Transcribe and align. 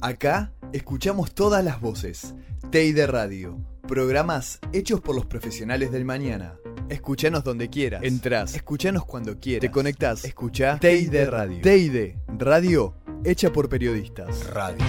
Acá 0.00 0.52
escuchamos 0.72 1.34
todas 1.34 1.64
las 1.64 1.80
voces. 1.80 2.34
TEI 2.70 2.92
Radio. 3.06 3.58
Programas 3.82 4.60
hechos 4.72 5.00
por 5.00 5.16
los 5.16 5.26
profesionales 5.26 5.90
del 5.90 6.04
mañana. 6.04 6.54
Escuchanos 6.88 7.42
donde 7.42 7.68
quieras. 7.68 8.04
Entrás. 8.04 8.54
Escuchanos 8.54 9.04
cuando 9.04 9.40
quieras. 9.40 9.62
Te 9.62 9.72
conectás. 9.72 10.24
Escucha 10.24 10.78
TEI 10.78 11.08
Radio. 11.08 11.60
TEI 11.62 12.14
Radio 12.28 12.94
hecha 13.24 13.52
por 13.52 13.68
periodistas. 13.68 14.46
Radio. 14.50 14.84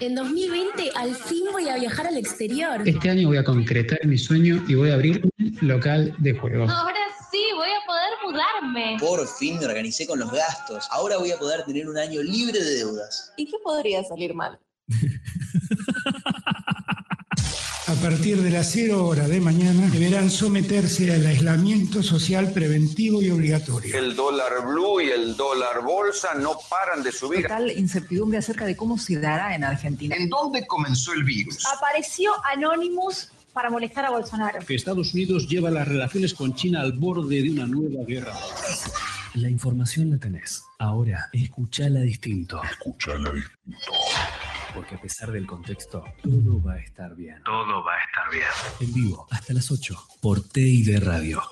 En 0.00 0.14
2020 0.14 0.92
al 0.96 1.14
fin 1.14 1.44
voy 1.52 1.68
a 1.68 1.76
viajar 1.76 2.06
al 2.06 2.16
exterior. 2.16 2.80
Este 2.86 3.10
año 3.10 3.28
voy 3.28 3.36
a 3.36 3.44
concretar 3.44 3.98
mi 4.06 4.16
sueño 4.16 4.64
y 4.66 4.74
voy 4.74 4.88
a 4.88 4.94
abrir 4.94 5.20
un 5.22 5.68
local 5.68 6.14
de 6.16 6.32
juegos. 6.32 6.72
Por 8.98 9.26
fin 9.26 9.58
me 9.58 9.66
organicé 9.66 10.06
con 10.06 10.18
los 10.18 10.30
gastos. 10.30 10.86
Ahora 10.90 11.18
voy 11.18 11.30
a 11.32 11.38
poder 11.38 11.64
tener 11.64 11.88
un 11.88 11.98
año 11.98 12.22
libre 12.22 12.62
de 12.62 12.74
deudas. 12.76 13.32
¿Y 13.36 13.46
qué 13.46 13.56
podría 13.62 14.04
salir 14.04 14.34
mal? 14.34 14.58
a 17.86 17.94
partir 17.94 18.40
de 18.40 18.50
las 18.50 18.70
0 18.70 19.04
horas 19.04 19.28
de 19.28 19.40
mañana 19.40 19.88
deberán 19.88 20.30
someterse 20.30 21.12
al 21.12 21.26
aislamiento 21.26 22.02
social 22.02 22.52
preventivo 22.52 23.20
y 23.20 23.30
obligatorio. 23.30 23.96
El 23.96 24.14
dólar 24.14 24.64
blue 24.66 25.00
y 25.00 25.10
el 25.10 25.36
dólar 25.36 25.82
bolsa 25.82 26.34
no 26.34 26.58
paran 26.68 27.02
de 27.02 27.10
subir. 27.12 27.42
Total 27.42 27.70
incertidumbre 27.72 28.38
acerca 28.38 28.64
de 28.64 28.76
cómo 28.76 28.96
se 28.96 29.18
dará 29.18 29.54
en 29.54 29.64
Argentina. 29.64 30.14
¿En 30.16 30.28
dónde 30.28 30.66
comenzó 30.66 31.12
el 31.12 31.24
virus? 31.24 31.66
Apareció 31.66 32.32
Anonymous 32.52 33.32
para 33.52 33.70
molestar 33.70 34.04
a 34.04 34.10
Bolsonaro. 34.10 34.60
Que 34.66 34.74
Estados 34.74 35.14
Unidos 35.14 35.48
lleva 35.48 35.70
las 35.70 35.86
relaciones 35.86 36.34
con 36.34 36.54
China 36.54 36.80
al 36.80 36.92
borde 36.92 37.42
de 37.42 37.50
una 37.50 37.66
nueva 37.66 38.04
guerra. 38.04 38.34
La 39.34 39.48
información 39.48 40.10
la 40.10 40.18
tenés. 40.18 40.64
Ahora, 40.78 41.28
escuchala 41.32 42.00
distinto. 42.00 42.60
Escuchala 42.64 43.30
distinto. 43.30 43.92
Porque 44.74 44.96
a 44.96 45.00
pesar 45.00 45.30
del 45.30 45.46
contexto, 45.46 46.04
todo 46.22 46.62
va 46.62 46.74
a 46.74 46.78
estar 46.78 47.14
bien. 47.14 47.42
Todo 47.44 47.84
va 47.84 47.94
a 47.94 48.04
estar 48.04 48.30
bien. 48.30 48.46
En 48.80 48.92
vivo, 48.92 49.26
hasta 49.30 49.52
las 49.52 49.70
8, 49.70 49.96
por 50.20 50.42
TID 50.42 50.98
Radio. 51.04 51.42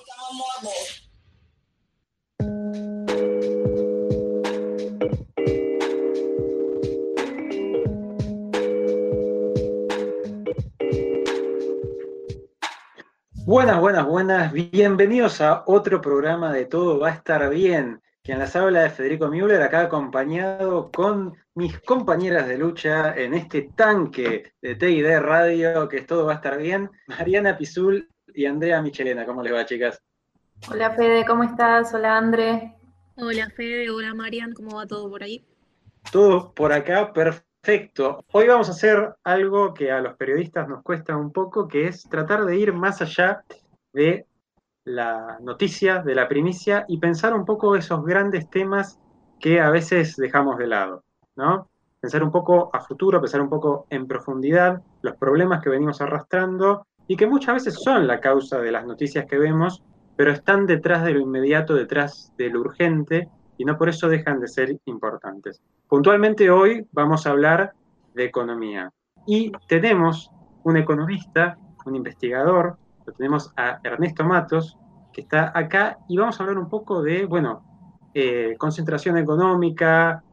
Buenas, 13.49 13.79
buenas, 13.79 14.05
buenas. 14.05 14.53
Bienvenidos 14.53 15.41
a 15.41 15.63
otro 15.65 15.99
programa 16.01 16.53
de 16.53 16.65
Todo 16.65 16.99
va 16.99 17.07
a 17.07 17.13
estar 17.13 17.49
bien. 17.49 17.99
Quien 18.21 18.37
las 18.37 18.55
habla 18.55 18.83
de 18.83 18.91
Federico 18.91 19.27
Müller, 19.27 19.59
acá 19.63 19.81
acompañado 19.81 20.91
con 20.91 21.35
mis 21.55 21.79
compañeras 21.79 22.47
de 22.47 22.59
lucha 22.59 23.11
en 23.17 23.33
este 23.33 23.71
tanque 23.75 24.53
de 24.61 24.75
TID 24.75 25.17
Radio, 25.21 25.89
que 25.89 26.01
todo 26.01 26.27
va 26.27 26.33
a 26.33 26.35
estar 26.35 26.59
bien. 26.59 26.91
Mariana 27.07 27.57
Pizul 27.57 28.07
y 28.35 28.45
Andrea 28.45 28.83
Michelena. 28.83 29.25
¿Cómo 29.25 29.41
les 29.41 29.51
va, 29.51 29.65
chicas? 29.65 29.99
Hola, 30.69 30.91
Fede, 30.91 31.25
¿cómo 31.25 31.43
estás? 31.43 31.91
Hola, 31.91 32.17
André. 32.17 32.75
Hola, 33.15 33.49
Fede. 33.49 33.89
Hola, 33.89 34.13
Marian. 34.13 34.53
¿Cómo 34.53 34.77
va 34.77 34.85
todo 34.85 35.09
por 35.09 35.23
ahí? 35.23 35.43
Todo 36.11 36.53
por 36.53 36.71
acá, 36.71 37.11
perfecto. 37.11 37.48
Hoy 38.31 38.47
vamos 38.47 38.67
a 38.67 38.71
hacer 38.71 39.13
algo 39.23 39.75
que 39.75 39.91
a 39.91 40.01
los 40.01 40.15
periodistas 40.15 40.67
nos 40.67 40.81
cuesta 40.81 41.15
un 41.15 41.31
poco, 41.31 41.67
que 41.67 41.87
es 41.87 42.01
tratar 42.09 42.45
de 42.45 42.57
ir 42.57 42.73
más 42.73 42.99
allá 42.99 43.43
de 43.93 44.25
la 44.85 45.37
noticia, 45.39 46.01
de 46.01 46.15
la 46.15 46.27
primicia 46.27 46.85
y 46.87 46.97
pensar 46.97 47.35
un 47.35 47.45
poco 47.45 47.75
esos 47.75 48.03
grandes 48.03 48.49
temas 48.49 48.99
que 49.39 49.61
a 49.61 49.69
veces 49.69 50.15
dejamos 50.15 50.57
de 50.57 50.65
lado, 50.65 51.03
¿no? 51.35 51.69
Pensar 51.99 52.23
un 52.23 52.31
poco 52.31 52.71
a 52.73 52.81
futuro, 52.81 53.21
pensar 53.21 53.39
un 53.39 53.49
poco 53.49 53.85
en 53.91 54.07
profundidad 54.07 54.81
los 55.03 55.15
problemas 55.17 55.61
que 55.61 55.69
venimos 55.69 56.01
arrastrando 56.01 56.87
y 57.07 57.17
que 57.17 57.27
muchas 57.27 57.53
veces 57.53 57.75
son 57.75 58.07
la 58.07 58.19
causa 58.19 58.57
de 58.57 58.71
las 58.71 58.87
noticias 58.87 59.27
que 59.27 59.37
vemos, 59.37 59.83
pero 60.15 60.31
están 60.31 60.65
detrás 60.65 61.03
de 61.03 61.11
lo 61.11 61.19
inmediato, 61.19 61.75
detrás 61.75 62.33
de 62.35 62.49
lo 62.49 62.61
urgente 62.61 63.29
y 63.59 63.65
no 63.65 63.77
por 63.77 63.89
eso 63.89 64.07
dejan 64.07 64.39
de 64.39 64.47
ser 64.47 64.79
importantes. 64.85 65.61
Puntualmente 65.87 66.49
hoy 66.49 66.87
vamos 66.93 67.27
a 67.27 67.31
hablar 67.31 67.73
de 68.15 68.23
economía 68.23 68.89
y 69.27 69.51
tenemos 69.67 70.31
un 70.63 70.77
economista, 70.77 71.57
un 71.85 71.95
investigador, 71.95 72.77
lo 73.05 73.13
tenemos 73.13 73.51
a 73.57 73.79
Ernesto 73.83 74.23
Matos, 74.23 74.77
que 75.11 75.21
está 75.21 75.51
acá, 75.53 75.99
y 76.07 76.17
vamos 76.17 76.39
a 76.39 76.43
hablar 76.43 76.57
un 76.57 76.69
poco 76.69 77.01
de, 77.01 77.25
bueno, 77.25 77.61
eh, 78.13 78.55
concentración 78.57 79.17
económica, 79.17 80.23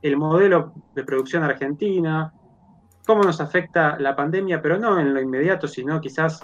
el 0.00 0.16
modelo 0.16 0.72
de 0.94 1.04
producción 1.04 1.44
argentina, 1.44 2.32
cómo 3.06 3.22
nos 3.22 3.42
afecta 3.42 3.98
la 3.98 4.16
pandemia, 4.16 4.62
pero 4.62 4.78
no 4.78 4.98
en 4.98 5.12
lo 5.12 5.20
inmediato, 5.20 5.68
sino 5.68 6.00
quizás 6.00 6.40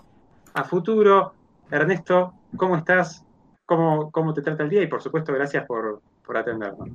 a 0.53 0.65
futuro. 0.65 1.33
Ernesto, 1.71 2.35
¿cómo 2.59 2.77
estás? 2.77 3.25
¿Cómo, 3.65 4.11
cómo 4.11 4.35
te 4.35 4.43
trata 4.43 4.65
el 4.65 4.69
día? 4.69 4.83
Y 4.83 4.87
por 4.87 5.01
supuesto, 5.01 5.33
gracias 5.33 5.65
por, 5.65 6.03
por 6.27 6.37
atendernos. 6.37 6.89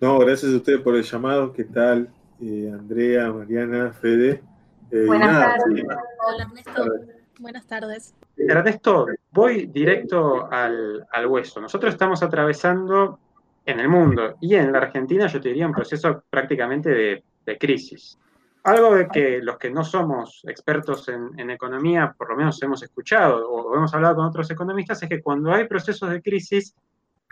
No, 0.00 0.18
gracias 0.18 0.52
a 0.52 0.56
ustedes 0.56 0.80
por 0.80 0.96
el 0.96 1.04
llamado. 1.04 1.52
¿Qué 1.52 1.64
tal? 1.64 2.08
Eh, 2.40 2.70
Andrea, 2.72 3.30
Mariana, 3.32 3.92
Fede. 3.92 4.42
Eh, 4.90 5.04
Buenas 5.06 5.56
tardes. 5.56 5.84
Hola, 6.26 6.42
Ernesto. 6.42 6.84
Buenas 7.38 7.66
tardes. 7.66 8.14
Ernesto, 8.36 9.06
voy 9.30 9.66
directo 9.66 10.48
al, 10.50 11.06
hueso. 11.28 11.60
Nosotros 11.60 11.92
estamos 11.92 12.22
atravesando 12.22 13.18
en 13.64 13.80
el 13.80 13.88
mundo 13.88 14.36
y 14.40 14.54
en 14.54 14.72
la 14.72 14.78
Argentina, 14.78 15.26
yo 15.26 15.40
te 15.40 15.48
diría, 15.48 15.66
un 15.66 15.72
proceso 15.72 16.24
prácticamente 16.28 17.22
de, 17.44 17.58
crisis. 17.58 18.18
Algo 18.64 18.94
de 18.94 19.08
que 19.08 19.40
los 19.42 19.58
que 19.58 19.70
no 19.70 19.84
somos 19.84 20.42
expertos 20.48 21.08
en, 21.08 21.50
economía, 21.50 22.14
por 22.16 22.30
lo 22.30 22.36
menos 22.36 22.62
hemos 22.62 22.82
escuchado 22.82 23.48
o 23.48 23.76
hemos 23.76 23.92
hablado 23.94 24.16
con 24.16 24.26
otros 24.26 24.50
economistas, 24.50 25.02
es 25.02 25.08
que 25.08 25.22
cuando 25.22 25.52
hay 25.52 25.66
procesos 25.66 26.10
de 26.10 26.22
crisis, 26.22 26.74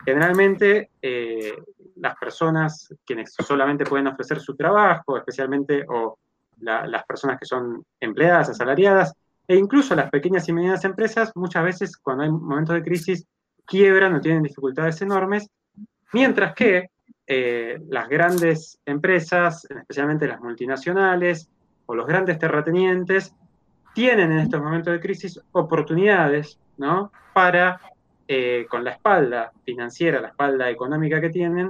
generalmente 0.05 0.89
eh, 1.01 1.55
las 1.97 2.15
personas 2.17 2.93
quienes 3.05 3.33
solamente 3.33 3.85
pueden 3.85 4.07
ofrecer 4.07 4.39
su 4.39 4.55
trabajo, 4.55 5.17
especialmente 5.17 5.85
o 5.87 6.17
las 6.59 7.03
personas 7.05 7.39
que 7.39 7.45
son 7.45 7.83
empleadas, 7.99 8.49
asalariadas, 8.49 9.13
e 9.47 9.55
incluso 9.55 9.95
las 9.95 10.09
pequeñas 10.09 10.47
y 10.47 10.53
medianas 10.53 10.85
empresas, 10.85 11.31
muchas 11.35 11.63
veces 11.63 11.97
cuando 11.97 12.23
hay 12.23 12.29
momentos 12.29 12.75
de 12.75 12.83
crisis, 12.83 13.25
quiebran 13.65 14.13
o 14.13 14.21
tienen 14.21 14.43
dificultades 14.43 15.01
enormes, 15.01 15.49
mientras 16.13 16.53
que 16.53 16.89
eh, 17.25 17.79
las 17.89 18.07
grandes 18.09 18.79
empresas, 18.85 19.65
especialmente 19.69 20.27
las 20.27 20.41
multinacionales 20.41 21.49
o 21.85 21.95
los 21.95 22.05
grandes 22.05 22.37
terratenientes, 22.37 23.33
tienen 23.93 24.31
en 24.31 24.39
estos 24.39 24.61
momentos 24.61 24.93
de 24.93 24.99
crisis 24.99 25.39
oportunidades 25.51 26.59
¿no? 26.77 27.11
para, 27.33 27.79
eh, 28.33 28.65
con 28.69 28.85
la 28.85 28.91
espalda 28.91 29.51
financiera, 29.65 30.21
la 30.21 30.29
espalda 30.29 30.69
económica 30.69 31.19
que 31.19 31.31
tienen, 31.31 31.69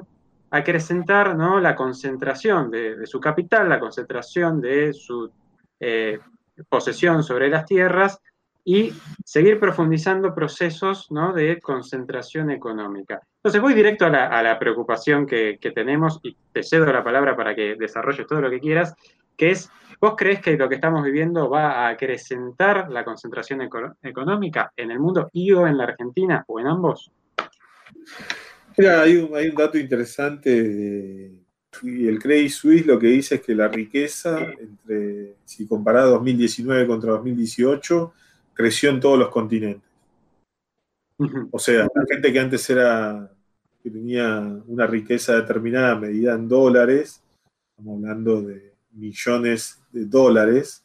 acrecentar 0.52 1.36
¿no? 1.36 1.60
la 1.60 1.76
concentración 1.76 2.70
de, 2.70 3.08
su 3.08 3.20
capital, 3.20 3.68
la 3.68 3.80
concentración 3.80 4.62
de 4.62 4.94
su 4.94 5.32
eh, 5.80 6.20
posesión 6.70 7.24
sobre 7.24 7.50
las 7.50 7.66
tierras 7.66 8.22
y 8.64 8.94
seguir 9.26 9.60
profundizando 9.60 10.36
procesos 10.36 11.08
de 11.34 11.60
concentración 11.60 12.52
económica. 12.52 13.20
Entonces 13.38 13.60
voy 13.60 13.74
directo 13.74 14.06
a 14.06 14.12
la, 14.44 14.60
preocupación 14.60 15.26
que, 15.26 15.58
tenemos 15.74 16.20
y 16.22 16.38
te 16.54 16.62
cedo 16.62 16.86
la 16.94 17.04
palabra 17.04 17.36
para 17.36 17.56
que 17.56 17.76
desarrolles 17.76 18.28
todo 18.28 18.40
lo 18.40 18.52
que 18.52 18.60
quieras, 18.60 18.94
que 19.36 19.50
es, 19.50 19.72
¿vos 20.02 20.16
crees 20.18 20.42
que 20.42 20.58
lo 20.58 20.68
que 20.68 20.76
estamos 20.76 21.04
viviendo 21.04 21.50
va 21.50 21.86
a 21.86 21.90
acrecentar 21.90 22.90
la 22.90 23.06
concentración 23.06 23.62
económica 24.02 24.74
en 24.76 24.92
el 24.92 25.00
mundo 25.00 25.30
y 25.32 25.52
o 25.52 25.68
en 25.68 25.78
la 25.78 25.86
Argentina 25.86 26.44
o 26.48 26.60
en 26.60 26.68
ambos? 26.68 27.12
Mira, 28.78 29.02
hay 29.02 29.18
un, 29.18 29.36
hay 29.36 29.50
un 29.50 29.56
dato 29.56 29.78
interesante 29.78 30.64
de, 30.64 31.42
y 31.84 32.08
el 32.08 32.20
Credit 32.20 32.50
Suisse 32.50 32.86
lo 32.86 33.00
que 33.00 33.08
dice 33.08 33.36
es 33.36 33.42
que 33.42 33.56
la 33.56 33.68
riqueza, 33.68 34.40
entre, 34.60 35.36
si 35.46 35.68
comparada 35.68 36.08
2019 36.08 36.88
contra 36.88 37.12
2018, 37.12 38.14
creció 38.54 38.90
en 38.90 39.00
todos 39.00 39.20
los 39.20 39.30
continentes. 39.30 39.90
O 41.52 41.60
sea, 41.60 41.84
la 41.84 42.06
gente 42.10 42.34
que 42.34 42.40
antes 42.40 42.68
era, 42.70 43.32
que 43.84 43.90
tenía 43.92 44.40
una 44.68 44.88
riqueza 44.88 45.36
determinada 45.36 45.96
medida 45.96 46.34
en 46.34 46.48
dólares, 46.48 47.22
estamos 47.70 48.04
hablando 48.04 48.42
de 48.42 48.74
millones 48.92 49.81
de 49.92 50.06
dólares, 50.06 50.84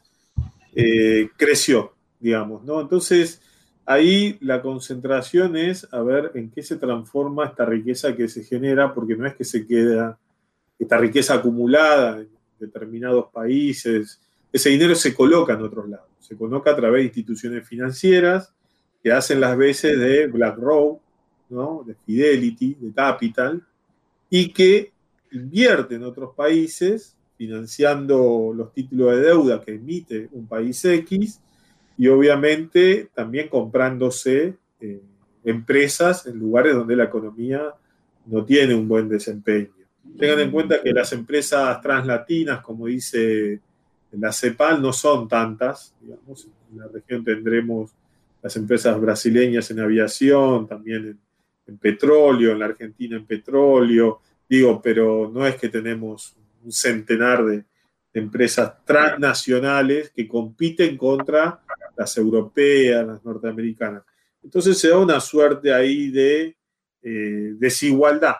eh, 0.75 1.29
creció, 1.37 1.93
digamos, 2.19 2.63
¿no? 2.63 2.79
Entonces, 2.81 3.41
ahí 3.85 4.37
la 4.41 4.61
concentración 4.61 5.57
es 5.57 5.87
a 5.91 6.01
ver 6.01 6.31
en 6.35 6.51
qué 6.51 6.61
se 6.61 6.75
transforma 6.75 7.45
esta 7.45 7.65
riqueza 7.65 8.15
que 8.15 8.27
se 8.27 8.43
genera, 8.43 8.93
porque 8.93 9.15
no 9.15 9.25
es 9.25 9.35
que 9.35 9.43
se 9.43 9.65
queda 9.65 10.19
esta 10.77 10.97
riqueza 10.97 11.35
acumulada 11.35 12.19
en 12.19 12.29
determinados 12.59 13.27
países, 13.31 14.21
ese 14.51 14.69
dinero 14.69 14.95
se 14.95 15.13
coloca 15.13 15.53
en 15.53 15.61
otros 15.61 15.89
lados, 15.89 16.07
se 16.19 16.35
coloca 16.35 16.71
a 16.71 16.75
través 16.75 17.01
de 17.01 17.07
instituciones 17.07 17.67
financieras, 17.67 18.53
que 19.03 19.11
hacen 19.11 19.39
las 19.39 19.57
veces 19.57 19.97
de 19.97 20.27
BlackRock, 20.27 21.01
¿no? 21.49 21.83
de 21.85 21.95
Fidelity, 21.95 22.77
de 22.79 22.93
Capital, 22.93 23.63
y 24.29 24.51
que 24.51 24.91
invierte 25.31 25.95
en 25.95 26.03
otros 26.03 26.35
países 26.35 27.16
financiando 27.37 28.53
los 28.55 28.73
títulos 28.73 29.15
de 29.15 29.21
deuda 29.21 29.61
que 29.61 29.75
emite 29.75 30.27
un 30.31 30.47
país 30.47 30.83
X 30.83 31.39
y 31.97 32.07
obviamente 32.07 33.09
también 33.13 33.47
comprándose 33.47 34.55
eh, 34.79 35.01
empresas 35.43 36.25
en 36.25 36.39
lugares 36.39 36.75
donde 36.75 36.95
la 36.95 37.05
economía 37.05 37.73
no 38.25 38.43
tiene 38.43 38.75
un 38.75 38.87
buen 38.87 39.07
desempeño. 39.07 39.69
Tengan 40.17 40.39
en 40.39 40.51
cuenta 40.51 40.81
que 40.81 40.91
las 40.91 41.11
empresas 41.13 41.79
translatinas, 41.81 42.61
como 42.61 42.87
dice 42.87 43.59
la 44.11 44.31
CEPAL, 44.31 44.81
no 44.81 44.91
son 44.91 45.27
tantas. 45.27 45.93
Digamos, 46.01 46.47
en 46.71 46.79
la 46.79 46.87
región 46.87 47.23
tendremos 47.23 47.91
las 48.41 48.55
empresas 48.55 48.99
brasileñas 48.99 49.69
en 49.71 49.79
aviación, 49.79 50.67
también 50.67 51.17
en 51.67 51.77
petróleo, 51.77 52.51
en 52.51 52.59
la 52.59 52.65
Argentina 52.65 53.15
en 53.15 53.25
petróleo, 53.25 54.21
Digo, 54.49 54.81
pero 54.81 55.29
no 55.33 55.45
es 55.45 55.55
que 55.55 55.69
tenemos 55.69 56.35
un 56.67 56.71
centenar 56.71 57.45
de, 57.45 57.65
empresas 58.13 58.83
transnacionales 58.83 60.09
que 60.09 60.27
compiten 60.27 60.97
contra 60.97 61.61
las 61.95 62.17
europeas, 62.17 63.05
las 63.05 63.23
norteamericanas. 63.23 64.01
Entonces 64.41 64.79
se 64.79 64.89
da 64.89 64.97
una 64.97 65.19
suerte 65.19 65.71
ahí 65.71 66.09
de 66.09 66.57
eh, 67.03 67.53
desigualdad, 67.59 68.37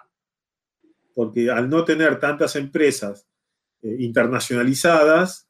porque 1.14 1.52
al 1.52 1.70
no 1.70 1.86
tener 1.86 2.20
tantas 2.20 2.56
empresas 2.56 3.28
eh, 3.84 3.98
internacionalizadas, 4.00 5.48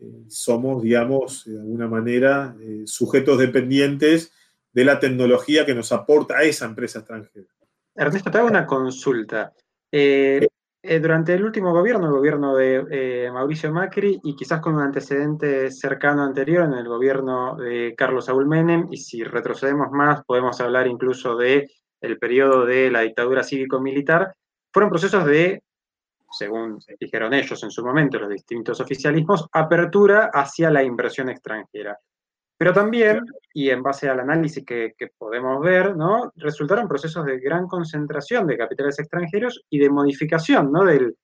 eh, 0.00 0.24
somos, 0.26 0.82
digamos, 0.82 1.44
de 1.44 1.60
alguna 1.60 1.86
manera, 1.86 2.56
sujetos 2.84 3.38
dependientes 3.38 4.32
de 4.72 4.84
la 4.84 4.98
tecnología 4.98 5.64
que 5.64 5.74
nos 5.74 5.92
aporta 5.92 6.42
esa 6.42 6.66
empresa 6.66 6.98
extranjera. 6.98 7.46
Ernesto, 7.94 8.28
te 8.28 8.38
hago 8.38 8.48
una 8.48 8.66
consulta. 8.66 9.52
Eh, 9.90 10.46
eh, 10.82 11.00
durante 11.00 11.34
el 11.34 11.44
último 11.44 11.72
gobierno, 11.72 12.06
el 12.06 12.12
gobierno 12.12 12.54
de 12.54 12.86
eh, 12.90 13.30
Mauricio 13.32 13.72
Macri, 13.72 14.20
y 14.22 14.36
quizás 14.36 14.60
con 14.60 14.74
un 14.74 14.82
antecedente 14.82 15.70
cercano 15.70 16.22
anterior 16.22 16.64
en 16.64 16.74
el 16.74 16.86
gobierno 16.86 17.56
de 17.56 17.94
Carlos 17.96 18.26
Saúl 18.26 18.46
Menem, 18.46 18.86
y 18.90 18.96
si 18.96 19.24
retrocedemos 19.24 19.90
más, 19.90 20.24
podemos 20.24 20.60
hablar 20.60 20.86
incluso 20.86 21.36
de 21.36 21.68
periodo 22.20 22.64
de 22.64 22.90
la 22.90 23.00
dictadura 23.00 23.42
cívico-militar, 23.42 24.34
fueron 24.72 24.90
procesos 24.90 25.24
de, 25.24 25.62
según 26.30 26.78
dijeron 27.00 27.34
ellos 27.34 27.62
en 27.64 27.70
su 27.70 27.84
momento, 27.84 28.18
los 28.18 28.28
distintos 28.28 28.80
oficialismos, 28.80 29.48
apertura 29.52 30.30
hacia 30.32 30.70
la 30.70 30.84
inversión 30.84 31.28
extranjera. 31.28 31.98
Pero 32.58 32.72
también, 32.72 33.24
y 33.54 33.70
en 33.70 33.84
base 33.84 34.08
al 34.08 34.18
análisis 34.18 34.64
que, 34.66 34.94
podemos 35.16 35.62
ver, 35.62 35.96
¿no? 35.96 36.32
resultaron 36.34 36.88
procesos 36.88 37.24
de 37.24 37.38
gran 37.38 37.68
concentración 37.68 38.48
de 38.48 38.58
capitales 38.58 38.98
extranjeros 38.98 39.64
y 39.70 39.78
de 39.78 39.88
modificación 39.88 40.72
¿no? 40.72 40.84
del, 40.84 41.16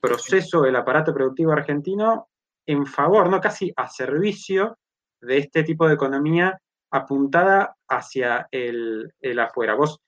proceso 0.00 0.62
del 0.62 0.76
aparato 0.76 1.12
productivo 1.12 1.52
argentino 1.52 2.28
en 2.66 2.86
favor, 2.86 3.28
¿no? 3.28 3.38
casi 3.38 3.70
a 3.76 3.86
servicio 3.86 4.78
de 5.20 5.36
este 5.36 5.62
tipo 5.62 5.86
de 5.86 5.94
economía 5.94 6.58
apuntada 6.90 7.76
hacia 7.86 8.48
el, 8.50 9.12
afuera. 9.38 9.74
Vos 9.74 10.00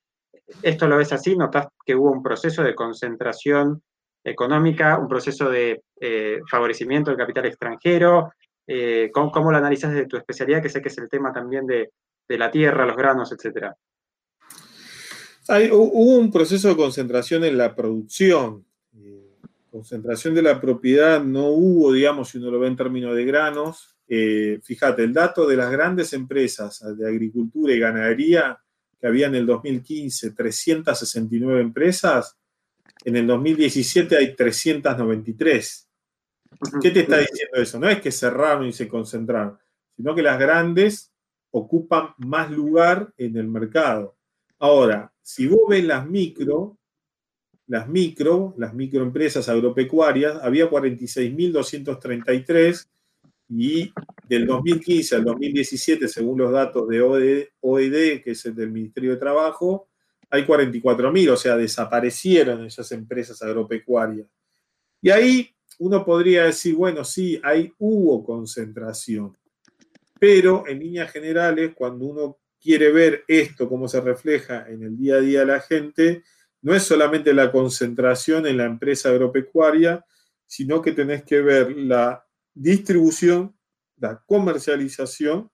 esto 0.62 0.88
lo 0.88 0.96
ves 0.96 1.12
así, 1.12 1.36
notás 1.36 1.66
que 1.84 1.94
hubo 1.94 2.10
un 2.10 2.22
proceso 2.22 2.62
de 2.62 2.74
concentración 2.74 3.82
económica, 4.24 4.96
un 4.98 5.08
proceso 5.08 5.50
de 5.50 5.82
eh, 6.00 6.40
favorecimiento 6.50 7.10
del 7.10 7.18
capital 7.18 7.44
extranjero, 7.44 8.32
eh, 8.70 9.10
¿cómo, 9.10 9.50
lo 9.50 9.56
analizas 9.56 9.92
desde 9.92 10.06
tu 10.06 10.18
especialidad, 10.18 10.62
que 10.62 10.68
sé 10.68 10.82
que 10.82 10.88
es 10.88 10.98
el 10.98 11.08
tema 11.08 11.32
también 11.32 11.66
de, 11.66 11.90
la 12.28 12.50
tierra, 12.50 12.84
los 12.84 12.96
granos, 12.96 13.32
etcétera? 13.32 13.74
hubo 15.72 16.18
un 16.18 16.30
proceso 16.30 16.68
de 16.68 16.76
concentración 16.76 17.42
en 17.44 17.56
la 17.56 17.74
producción. 17.74 18.66
Eh, 18.94 19.38
concentración 19.70 20.34
de 20.34 20.42
la 20.42 20.60
propiedad 20.60 21.24
no 21.24 21.46
hubo, 21.46 21.94
digamos, 21.94 22.28
si 22.28 22.36
uno 22.36 22.50
lo 22.50 22.60
ve 22.60 22.68
en 22.68 22.76
términos 22.76 23.16
de 23.16 23.24
granos. 23.24 23.96
Eh, 24.06 24.60
fíjate, 24.62 25.02
el 25.04 25.14
dato 25.14 25.46
de 25.46 25.56
las 25.56 25.70
grandes 25.70 26.12
empresas 26.12 26.84
de 26.98 27.08
agricultura 27.08 27.72
y 27.72 27.78
ganadería, 27.78 28.58
que 29.00 29.06
había 29.06 29.28
en 29.28 29.36
el 29.36 29.46
2015 29.46 30.32
369 30.32 31.62
empresas, 31.62 32.36
en 33.02 33.16
el 33.16 33.26
2017 33.26 34.18
hay 34.18 34.36
393. 34.36 35.88
¿Qué 36.80 36.90
te 36.90 37.00
está 37.00 37.18
diciendo 37.18 37.56
eso? 37.56 37.78
No 37.78 37.86
es 37.88 38.00
que 38.00 38.10
cerraron 38.10 38.66
y 38.66 38.72
se 38.72 38.88
concentraron, 38.88 39.58
sino 39.96 40.14
que 40.14 40.22
las 40.22 40.38
grandes 40.38 41.12
ocupan 41.50 42.14
más 42.18 42.50
lugar 42.50 43.12
en 43.16 43.36
el 43.36 43.48
mercado. 43.48 44.16
Ahora, 44.58 45.12
si 45.22 45.46
vos 45.46 45.60
ves 45.68 45.84
las 45.84 46.06
micro, 46.06 46.76
las 47.66 47.88
micro, 47.88 48.54
las 48.56 48.74
microempresas 48.74 49.48
agropecuarias, 49.48 50.38
había 50.42 50.70
46.233 50.70 52.88
y 53.50 53.90
del 54.28 54.46
2015 54.46 55.16
al 55.16 55.24
2017, 55.24 56.06
según 56.08 56.38
los 56.38 56.52
datos 56.52 56.86
de 56.88 57.00
OED, 57.00 58.22
que 58.22 58.32
es 58.32 58.44
el 58.46 58.54
del 58.54 58.70
Ministerio 58.70 59.12
de 59.12 59.16
Trabajo, 59.16 59.88
hay 60.30 60.44
44.000, 60.44 61.30
o 61.30 61.36
sea, 61.36 61.56
desaparecieron 61.56 62.66
esas 62.66 62.92
empresas 62.92 63.40
agropecuarias. 63.42 64.28
Y 65.00 65.10
ahí 65.10 65.54
uno 65.78 66.04
podría 66.04 66.44
decir, 66.44 66.75
bueno, 66.75 67.04
sí, 67.04 67.40
ahí 67.42 67.72
hubo 67.78 68.25
concentración, 68.25 69.36
pero 70.19 70.64
en 70.66 70.80
líneas 70.80 71.10
generales, 71.12 71.72
cuando 71.75 72.06
uno 72.06 72.38
quiere 72.60 72.90
ver 72.90 73.25
esto, 73.28 73.69
cómo 73.69 73.86
se 73.88 74.00
refleja 74.00 74.66
en 74.69 74.82
el 74.82 74.96
día 74.96 75.16
a 75.16 75.20
día 75.20 75.40
de 75.40 75.46
la 75.46 75.60
gente, 75.60 76.25
no 76.62 76.75
es 76.75 76.82
solamente 76.82 77.32
la 77.32 77.52
concentración 77.52 78.46
en 78.46 78.56
la 78.56 78.64
empresa 78.64 79.10
agropecuaria, 79.10 80.04
sino 80.46 80.82
que 80.82 80.92
tenés 80.92 81.22
que 81.22 81.40
ver 81.40 81.76
la 81.76 82.25
distribución, 82.52 83.56
la 83.96 84.20
comercialización 84.26 85.50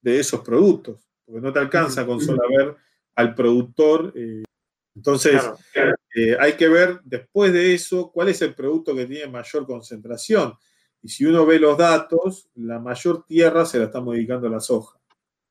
de 0.00 0.18
esos 0.18 0.40
productos, 0.40 1.08
porque 1.24 1.40
no 1.40 1.52
te 1.52 1.60
alcanza 1.60 2.04
con 2.04 2.20
solo 2.20 2.42
ver 2.48 2.76
al 3.14 3.34
productor. 3.34 4.12
Eh, 4.16 4.42
entonces, 4.96 5.40
eh, 6.14 6.36
hay 6.38 6.54
que 6.54 6.68
ver 6.68 7.00
después 7.04 7.52
de 7.52 7.74
eso 7.74 8.10
cuál 8.12 8.28
es 8.28 8.42
el 8.42 8.54
producto 8.54 8.94
que 8.94 9.06
tiene 9.06 9.30
mayor 9.30 9.66
concentración. 9.66 10.54
Y 11.02 11.08
si 11.08 11.24
uno 11.24 11.44
ve 11.46 11.58
los 11.58 11.76
datos, 11.76 12.48
la 12.54 12.78
mayor 12.78 13.24
tierra 13.26 13.64
se 13.64 13.78
la 13.78 13.84
estamos 13.84 14.14
dedicando 14.14 14.46
a 14.46 14.50
la 14.50 14.60
soja. 14.60 14.98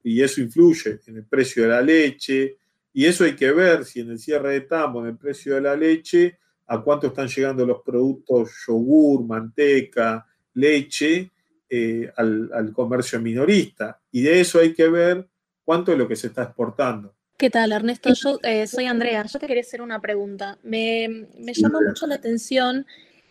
Y 0.03 0.21
eso 0.21 0.39
influye 0.41 0.99
en 1.07 1.17
el 1.17 1.25
precio 1.25 1.63
de 1.63 1.69
la 1.69 1.81
leche. 1.81 2.57
Y 2.93 3.05
eso 3.05 3.23
hay 3.23 3.35
que 3.35 3.51
ver 3.51 3.85
si 3.85 4.01
en 4.01 4.11
el 4.11 4.19
cierre 4.19 4.53
de 4.53 4.61
tambo, 4.61 5.01
en 5.01 5.07
el 5.07 5.17
precio 5.17 5.55
de 5.55 5.61
la 5.61 5.75
leche, 5.75 6.37
a 6.67 6.81
cuánto 6.81 7.07
están 7.07 7.27
llegando 7.27 7.65
los 7.65 7.81
productos 7.81 8.51
yogur, 8.65 9.25
manteca, 9.25 10.25
leche 10.53 11.31
eh, 11.69 12.11
al, 12.15 12.49
al 12.53 12.71
comercio 12.71 13.19
minorista. 13.19 13.99
Y 14.11 14.21
de 14.21 14.39
eso 14.39 14.59
hay 14.59 14.73
que 14.73 14.87
ver 14.87 15.27
cuánto 15.65 15.91
es 15.91 15.97
lo 15.97 16.07
que 16.07 16.15
se 16.15 16.27
está 16.27 16.43
exportando. 16.43 17.13
¿Qué 17.41 17.49
tal, 17.49 17.71
Ernesto? 17.71 18.13
Yo 18.13 18.37
eh, 18.43 18.67
soy 18.67 18.85
Andrea. 18.85 19.25
Yo 19.25 19.39
te 19.39 19.47
quería 19.47 19.61
hacer 19.61 19.81
una 19.81 19.99
pregunta. 19.99 20.59
Me, 20.61 21.25
llama 21.39 21.79
mucho 21.81 22.05
la 22.05 22.13
atención 22.13 22.85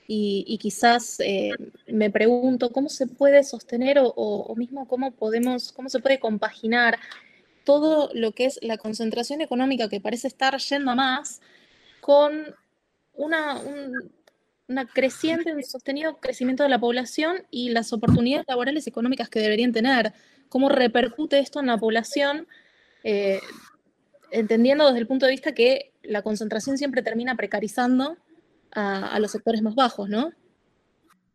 y, 0.08 0.58
quizás 0.58 1.20
eh, 1.20 1.52
me 1.86 2.10
pregunto 2.10 2.72
cómo 2.72 2.88
se 2.88 3.06
puede 3.06 3.44
sostener 3.44 4.00
o, 4.02 4.52
mismo 4.56 4.88
cómo 4.88 5.12
podemos, 5.12 5.70
cómo 5.70 5.88
se 5.88 6.00
puede 6.00 6.18
compaginar 6.18 6.98
todo 7.62 8.10
lo 8.12 8.32
que 8.32 8.46
es 8.46 8.58
la 8.62 8.78
concentración 8.78 9.42
económica 9.42 9.88
que 9.88 10.00
parece 10.00 10.26
estar 10.26 10.58
yendo 10.58 10.90
a 10.90 10.96
más 10.96 11.40
con 12.00 12.52
una, 13.14 13.60
una 14.66 14.86
creciente, 14.86 15.54
un 15.54 15.62
sostenido 15.62 16.18
crecimiento 16.18 16.64
de 16.64 16.68
la 16.68 16.80
población 16.80 17.46
y 17.52 17.68
las 17.68 17.92
oportunidades 17.92 18.48
laborales 18.48 18.88
y 18.88 18.90
económicas 18.90 19.28
que 19.28 19.38
deberían 19.38 19.70
tener. 19.70 20.14
¿Cómo 20.48 20.68
repercute 20.68 21.38
esto 21.38 21.60
en 21.60 21.66
la 21.66 21.78
población? 21.78 22.48
Eh, 23.04 23.38
entendiendo 24.30 24.87
desde 24.87 25.00
el 25.00 25.06
punto 25.06 25.26
de 25.26 25.32
vista 25.32 25.52
que 25.52 25.92
la 26.02 26.22
concentración 26.22 26.78
siempre 26.78 27.02
termina 27.02 27.37
precarizando 27.37 28.16
a, 28.72 29.18
los 29.18 29.30
sectores 29.30 29.62
más 29.62 29.75
bajos, 29.75 30.08
¿no? 30.08 30.32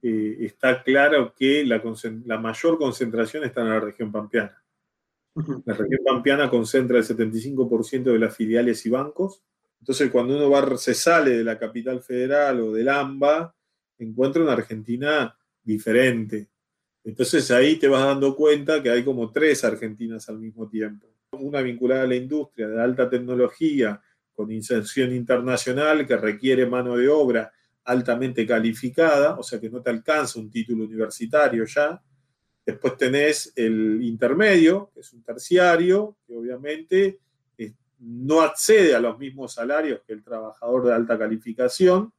Eh, 0.02 0.38
está 0.42 0.84
claro 0.84 1.34
que 1.38 1.66
la, 1.66 1.82
la, 2.26 2.38
mayor 2.40 2.78
concentración 2.78 3.44
está 3.44 3.62
en 3.62 3.70
la 3.70 3.80
región 3.80 4.12
pampeana. 4.12 4.62
La 5.66 5.74
región 5.74 6.02
pampeana 6.06 6.50
concentra 6.50 6.98
el 6.98 7.04
75% 7.04 8.04
de 8.04 8.20
las 8.20 8.36
filiales 8.36 8.86
y 8.86 8.90
bancos. 8.90 9.44
Entonces, 9.80 10.10
cuando 10.10 10.36
uno 10.38 10.50
va, 10.50 10.78
se 10.78 10.94
sale 10.94 11.32
de 11.32 11.44
la 11.44 11.60
capital 11.60 12.02
federal 12.02 12.62
o 12.62 12.72
del 12.72 12.88
AMBA, 12.88 13.54
encuentra 14.00 14.44
una 14.44 14.54
Argentina 14.54 15.38
diferente. 15.62 16.50
Entonces 17.04 17.52
ahí 17.52 17.76
te 17.76 17.88
vas 17.88 18.04
dando 18.04 18.36
cuenta 18.36 18.82
que 18.82 18.90
hay 18.90 19.04
como 19.04 19.32
tres 19.32 19.64
Argentinas 19.64 20.28
al 20.30 20.40
mismo 20.40 20.68
tiempo 20.68 21.15
una 21.32 21.62
vinculada 21.62 22.04
a 22.04 22.08
la 22.08 22.16
industria 22.16 22.68
de 22.68 22.82
alta 22.82 23.10
tecnología 23.10 24.02
con 24.34 24.52
inserción 24.52 25.14
internacional 25.14 26.06
que 26.06 26.18
requiere 26.18 26.66
mano 26.66 26.98
de 26.98 27.08
obra 27.08 27.52
altamente 27.86 28.46
calificada, 28.46 29.38
o 29.38 29.44
sea 29.44 29.60
que 29.60 29.70
no 29.70 29.82
te 29.82 29.90
alcanza 29.90 30.40
un 30.40 30.50
título 30.50 30.86
universitario 30.86 31.66
ya. 31.66 32.02
Después 32.66 32.98
tenés 32.98 33.54
el 33.56 34.02
intermedio, 34.02 34.92
que 34.94 35.02
es 35.02 35.14
un 35.14 35.24
terciario, 35.24 36.18
obviamente 36.30 37.20
no 38.00 38.42
accede 38.42 38.94
a 38.94 39.00
los 39.00 39.18
mismos 39.18 39.54
salarios 39.54 40.02
que 40.06 40.14
el 40.14 40.24
trabajador 40.24 40.86
de 40.86 40.94
alta 40.94 41.18
calificación, 41.18 42.12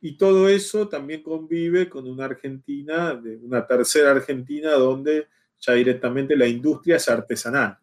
y 0.00 0.16
todo 0.16 0.48
eso 0.48 0.88
también 0.88 1.22
convive 1.22 1.88
con 1.88 2.08
una 2.08 2.26
Argentina, 2.26 3.20
una 3.42 3.66
tercera 3.66 4.12
Argentina, 4.12 4.72
donde 4.72 5.26
ya 5.58 5.72
directamente 5.72 6.36
la 6.36 6.46
industria 6.46 6.96
es 6.96 7.08
artesanal. 7.08 7.78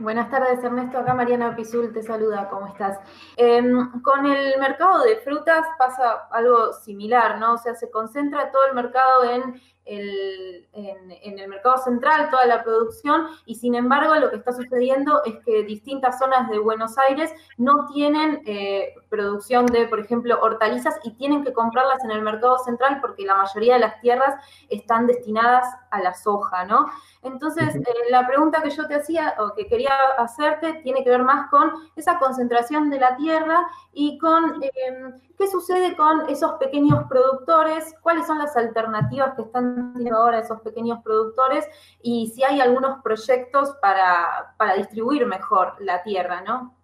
Buenas 0.00 0.30
tardes, 0.30 0.64
Ernesto. 0.64 0.96
Acá 0.96 1.12
Mariana 1.12 1.54
Pizul 1.54 1.92
te 1.92 2.02
saluda. 2.02 2.48
¿Cómo 2.48 2.68
estás? 2.68 2.98
Em, 3.36 4.00
con 4.00 4.24
el 4.24 4.58
mercado 4.58 5.02
de 5.02 5.18
frutas 5.18 5.66
pasa 5.78 6.26
algo 6.30 6.72
similar, 6.72 7.38
¿no? 7.38 7.52
O 7.52 7.58
sea, 7.58 7.74
se 7.74 7.90
concentra 7.90 8.50
todo 8.50 8.64
el 8.68 8.74
mercado 8.74 9.24
en 9.24 9.60
el, 9.84 10.68
en, 10.72 11.38
el 11.38 11.48
mercado 11.48 11.78
central, 11.78 12.30
toda 12.30 12.46
la 12.46 12.62
producción, 12.62 13.26
y 13.44 13.56
sin 13.56 13.74
embargo 13.74 14.14
lo 14.14 14.30
que 14.30 14.36
está 14.36 14.52
sucediendo 14.52 15.22
es 15.24 15.36
que 15.44 15.64
distintas 15.64 16.18
zonas 16.18 16.48
de 16.48 16.58
Buenos 16.58 16.96
Aires 16.98 17.32
no 17.56 17.86
tienen 17.92 18.40
eh, 18.46 18.94
producción 19.08 19.66
de, 19.66 19.88
por 19.88 19.98
ejemplo, 19.98 20.38
hortalizas 20.40 20.96
y 21.02 21.12
tienen 21.14 21.44
que 21.44 21.52
comprarlas 21.52 22.04
en 22.04 22.12
el 22.12 22.22
mercado 22.22 22.58
central 22.58 22.98
porque 23.00 23.24
la 23.24 23.34
mayoría 23.34 23.74
de 23.74 23.80
las 23.80 24.00
tierras 24.00 24.34
están 24.68 25.08
destinadas 25.08 25.66
a 25.90 26.00
la 26.00 26.14
soja, 26.14 26.64
¿no? 26.66 26.86
Entonces, 27.22 27.74
eh, 27.74 27.82
la 28.10 28.26
pregunta 28.26 28.62
que 28.62 28.70
yo 28.70 28.86
te 28.86 28.94
hacía 28.94 29.34
o 29.38 29.54
que 29.54 29.66
quería 29.90 30.24
hacerte 30.24 30.80
tiene 30.82 31.02
que 31.04 31.10
ver 31.10 31.22
más 31.22 31.50
con 31.50 31.70
esa 31.96 32.18
concentración 32.18 32.90
de 32.90 33.00
la 33.00 33.16
tierra 33.16 33.66
y 33.92 34.18
con 34.18 34.62
em, 34.62 35.20
qué 35.38 35.48
sucede 35.48 35.96
con 35.96 36.28
esos 36.28 36.52
pequeños 36.54 37.04
productores, 37.08 37.94
cuáles 38.02 38.26
son 38.26 38.38
las 38.38 38.56
alternativas 38.56 39.34
que 39.34 39.42
están 39.42 39.92
teniendo 39.94 40.18
ahora 40.18 40.40
esos 40.40 40.60
pequeños 40.60 41.00
productores 41.02 41.64
y 42.02 42.32
si 42.34 42.42
hay 42.44 42.60
algunos 42.60 43.02
proyectos 43.02 43.70
para, 43.80 44.54
para 44.56 44.74
distribuir 44.76 45.26
mejor 45.26 45.74
la 45.80 46.02
tierra, 46.02 46.42
¿no? 46.42 46.76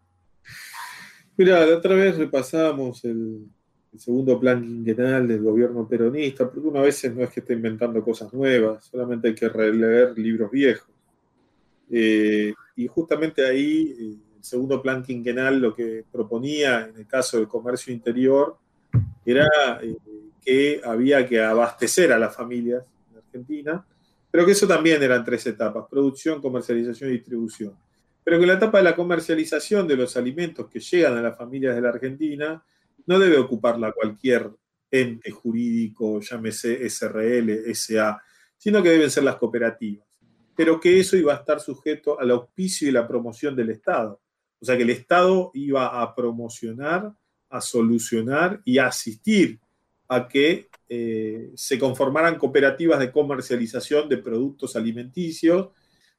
Mira, 1.36 1.66
la 1.66 1.76
otra 1.76 1.94
vez 1.94 2.16
repasábamos 2.16 3.04
el, 3.04 3.46
segundo 3.96 4.38
plan 4.38 4.62
quinquenal 4.62 5.26
del 5.26 5.42
gobierno 5.42 5.88
peronista, 5.88 6.44
porque 6.44 6.68
uno 6.68 6.80
a 6.80 6.82
veces 6.82 7.14
no 7.14 7.22
es 7.22 7.30
que 7.30 7.40
esté 7.40 7.54
inventando 7.54 8.04
cosas 8.04 8.30
nuevas, 8.34 8.84
solamente 8.84 9.28
hay 9.28 9.34
que 9.34 9.48
releer 9.48 10.18
libros 10.18 10.50
viejos. 10.50 10.90
Eh, 11.90 12.52
y 12.76 12.86
justamente 12.86 13.44
ahí, 13.44 13.96
eh, 13.98 14.16
el 14.36 14.44
segundo 14.44 14.80
plan 14.80 15.02
quinquenal 15.02 15.58
lo 15.58 15.74
que 15.74 16.04
proponía 16.12 16.86
en 16.86 16.96
el 16.96 17.06
caso 17.06 17.38
del 17.38 17.48
comercio 17.48 17.92
interior 17.92 18.58
era 19.24 19.48
eh, 19.82 19.96
que 20.44 20.80
había 20.84 21.26
que 21.26 21.42
abastecer 21.42 22.12
a 22.12 22.18
las 22.18 22.36
familias 22.36 22.84
en 23.10 23.18
Argentina, 23.18 23.84
pero 24.30 24.44
que 24.46 24.52
eso 24.52 24.68
también 24.68 25.02
eran 25.02 25.24
tres 25.24 25.46
etapas, 25.46 25.86
producción, 25.90 26.40
comercialización 26.40 27.10
y 27.10 27.14
distribución. 27.14 27.74
Pero 28.22 28.38
que 28.38 28.46
la 28.46 28.54
etapa 28.54 28.78
de 28.78 28.84
la 28.84 28.94
comercialización 28.94 29.88
de 29.88 29.96
los 29.96 30.16
alimentos 30.16 30.68
que 30.68 30.80
llegan 30.80 31.16
a 31.16 31.22
las 31.22 31.36
familias 31.36 31.74
de 31.74 31.80
la 31.80 31.88
Argentina 31.88 32.62
no 33.06 33.18
debe 33.18 33.38
ocuparla 33.38 33.92
cualquier 33.92 34.50
ente 34.90 35.30
jurídico, 35.30 36.20
llámese 36.20 36.88
SRL, 36.88 37.74
SA, 37.74 38.20
sino 38.56 38.82
que 38.82 38.90
deben 38.90 39.10
ser 39.10 39.24
las 39.24 39.36
cooperativas. 39.36 40.05
Pero 40.56 40.80
que 40.80 40.98
eso 40.98 41.16
iba 41.16 41.34
a 41.34 41.36
estar 41.36 41.60
sujeto 41.60 42.18
al 42.18 42.30
auspicio 42.30 42.88
y 42.88 42.92
la 42.92 43.06
promoción 43.06 43.54
del 43.54 43.70
Estado. 43.70 44.20
O 44.58 44.64
sea 44.64 44.76
que 44.76 44.84
el 44.84 44.90
Estado 44.90 45.50
iba 45.54 46.02
a 46.02 46.14
promocionar, 46.14 47.12
a 47.50 47.60
solucionar 47.60 48.62
y 48.64 48.78
a 48.78 48.86
asistir 48.86 49.60
a 50.08 50.28
que 50.28 50.68
eh, 50.88 51.50
se 51.54 51.78
conformaran 51.78 52.38
cooperativas 52.38 53.00
de 53.00 53.10
comercialización 53.10 54.08
de 54.08 54.18
productos 54.18 54.76
alimenticios. 54.76 55.68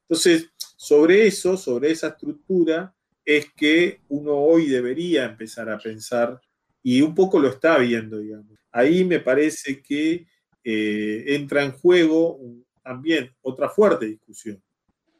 Entonces, 0.01 0.49
sobre 0.75 1.25
eso, 1.25 1.57
sobre 1.57 1.91
esa 1.91 2.09
estructura, 2.09 2.93
es 3.25 3.51
que 3.53 4.01
uno 4.09 4.35
hoy 4.35 4.67
debería 4.67 5.25
empezar 5.25 5.69
a 5.69 5.77
pensar 5.77 6.39
y 6.81 7.01
un 7.01 7.13
poco 7.13 7.39
lo 7.39 7.49
está 7.49 7.77
viendo, 7.77 8.19
digamos. 8.19 8.57
Ahí 8.71 9.03
me 9.03 9.19
parece 9.19 9.81
que 9.81 10.25
eh, 10.63 11.23
entra 11.27 11.63
en 11.63 11.71
juego 11.71 12.39
también 12.87 13.35
otra 13.41 13.67
fuerte 13.67 14.05
discusión. 14.05 14.63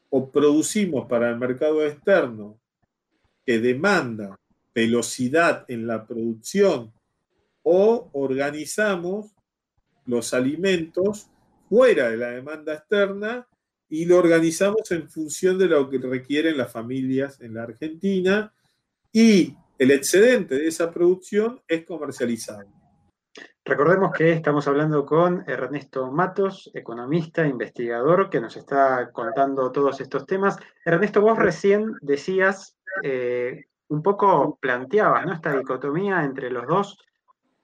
O 0.08 0.30
producimos 0.30 1.06
para 1.06 1.28
el 1.28 1.36
mercado 1.36 1.84
externo 1.84 2.58
que 3.44 3.58
demanda 3.58 4.40
velocidad 4.74 5.66
en 5.68 5.86
la 5.86 6.06
producción 6.06 6.92
o 7.62 8.08
organizamos 8.12 9.34
los 10.06 10.32
alimentos 10.32 11.28
fuera 11.68 12.08
de 12.08 12.16
la 12.16 12.30
demanda 12.30 12.72
externa 12.72 13.46
y 13.90 14.06
lo 14.06 14.16
organizamos 14.16 14.90
en 14.90 15.10
función 15.10 15.58
de 15.58 15.66
lo 15.66 15.90
que 15.90 15.98
requieren 15.98 16.56
las 16.56 16.72
familias 16.72 17.38
en 17.42 17.52
la 17.52 17.64
Argentina 17.64 18.54
y 19.12 19.54
el 19.78 19.90
excedente 19.90 20.54
de 20.54 20.68
esa 20.68 20.90
producción 20.90 21.60
es 21.68 21.84
comercializado. 21.84 22.77
Recordemos 23.68 24.12
que 24.12 24.32
estamos 24.32 24.66
hablando 24.66 25.04
con 25.04 25.44
Ernesto 25.46 26.10
Matos, 26.10 26.70
economista, 26.72 27.46
investigador, 27.46 28.30
que 28.30 28.40
nos 28.40 28.56
está 28.56 29.10
contando 29.12 29.70
todos 29.70 30.00
estos 30.00 30.24
temas. 30.24 30.56
Ernesto, 30.86 31.20
vos 31.20 31.36
recién 31.36 31.92
decías, 32.00 32.78
eh, 33.02 33.66
un 33.88 34.02
poco 34.02 34.56
planteabas, 34.58 35.26
¿no? 35.26 35.34
Esta 35.34 35.54
dicotomía 35.54 36.24
entre 36.24 36.50
los 36.50 36.66
dos, 36.66 36.98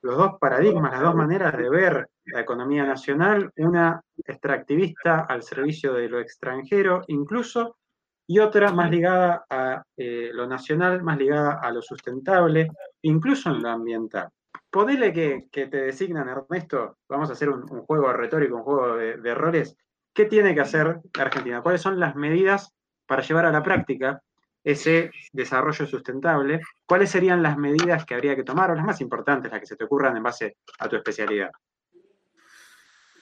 los 0.03 0.19
dos 0.19 0.33
paradigmas, 0.39 0.93
las 0.93 1.01
dos 1.01 1.15
maneras 1.15 1.57
de 1.57 1.71
ver 1.71 2.11
la 2.27 2.43
economía 2.43 2.85
nacional, 2.85 3.51
una 3.57 4.03
extractivista 4.27 5.21
al 5.21 5.43
servicio 5.43 5.95
de 5.95 6.11
lo 6.11 6.21
extranjero, 6.21 7.01
incluso 7.07 7.79
y 8.27 8.41
otra 8.41 8.73
más 8.73 8.91
ligada 8.91 9.47
a 9.49 9.83
eh, 9.97 10.29
lo 10.35 10.47
nacional, 10.47 11.03
más 11.03 11.17
ligada 11.17 11.61
a 11.63 11.71
lo 11.71 11.81
sustentable, 11.81 12.69
incluso 13.01 13.49
en 13.49 13.63
lo 13.63 13.71
ambiental. 13.71 14.29
Podele 14.75 15.13
que, 15.13 15.47
te 15.53 15.77
designan, 15.77 16.29
Ernesto, 16.29 16.99
vamos 17.09 17.31
a 17.31 17.35
hacer 17.35 17.49
un, 17.49 17.65
juego 17.65 18.13
retórico, 18.13 18.57
un 18.57 18.65
juego 18.65 18.97
de, 18.97 19.19
de, 19.19 19.33
roles. 19.33 19.77
¿Qué 20.13 20.25
tiene 20.25 20.53
que 20.53 20.63
hacer 20.63 21.01
Argentina? 21.17 21.63
¿Cuáles 21.63 21.81
son 21.81 22.01
las 22.01 22.17
medidas 22.17 22.75
para 23.07 23.23
llevar 23.23 23.47
a 23.47 23.53
la 23.53 23.63
práctica 23.63 24.21
ese 24.65 25.13
desarrollo 25.33 25.87
sustentable? 25.87 26.61
¿Cuáles 26.85 27.11
serían 27.11 27.41
las 27.41 27.57
medidas 27.57 28.05
que 28.05 28.15
habría 28.15 28.35
que 28.35 28.43
tomar 28.43 28.73
o 28.73 28.75
las 28.75 28.85
más 28.85 29.01
importantes, 29.01 29.53
las 29.53 29.61
que 29.61 29.67
se 29.67 29.77
te 29.77 29.85
ocurran 29.85 30.17
en 30.17 30.25
base 30.25 30.57
a 30.81 30.89
tu 30.89 30.97
especialidad? 30.97 31.53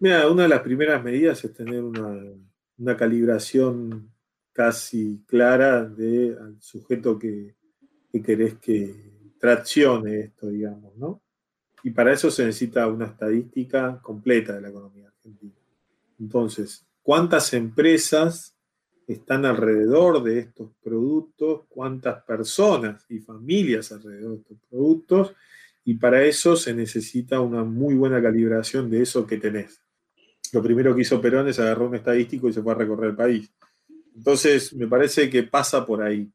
Mira, 0.01 0.31
una 0.31 0.45
de 0.45 0.49
las 0.49 0.63
primeras 0.63 1.05
medidas 1.05 1.45
es 1.45 1.53
tener 1.53 1.85
una, 1.85 2.19
una 2.79 2.97
calibración 2.97 4.11
casi 4.55 5.23
clara 5.27 5.85
del 5.85 6.57
sujeto 6.61 7.19
que, 7.19 7.57
querés 8.25 8.55
que 8.55 9.35
traccione 9.39 10.19
esto, 10.21 10.49
digamos, 10.49 10.97
¿no? 10.97 11.21
Y 11.83 11.91
para 11.91 12.13
eso 12.13 12.31
se 12.31 12.45
necesita 12.45 12.87
una 12.87 13.07
estadística 13.07 13.99
completa 14.03 14.55
de 14.55 14.61
la 14.61 14.69
economía 14.69 15.09
argentina. 15.09 15.55
Entonces, 16.19 16.87
¿cuántas 17.03 17.53
empresas 17.55 18.57
están 19.07 19.45
alrededor 19.45 20.23
de 20.23 20.39
estos 20.39 20.71
productos? 20.83 21.63
¿Cuántas 21.69 22.23
personas 22.23 23.05
y 23.09 23.19
familias 23.19 23.91
alrededor 23.93 24.33
de 24.33 24.37
estos 24.37 24.59
productos? 24.71 25.35
Y 25.85 25.95
para 25.95 26.23
eso 26.25 26.57
se 26.57 26.73
necesita 26.73 27.41
una 27.41 27.65
muy 27.65 27.95
buena 27.95 28.23
calibración 28.23 28.89
de 28.89 29.03
eso 29.03 29.27
que 29.27 29.39
tenés. 29.39 29.81
Lo 30.53 30.63
primero 30.63 30.95
que 30.95 31.03
hizo 31.03 31.21
Perón 31.21 31.49
es 31.49 31.59
agarrar 31.59 31.89
un 31.89 31.97
estadístico 31.97 32.49
y 32.49 32.53
se 32.53 32.63
fue 32.63 32.73
a 32.73 32.77
recorrer 32.77 33.11
el 33.11 33.17
país 33.17 33.51
entonces, 34.15 34.73
me 34.75 34.87
parece 34.87 35.31
que 35.31 35.43
pasa 35.43 35.87
por 35.87 36.03
ahí, 36.03 36.31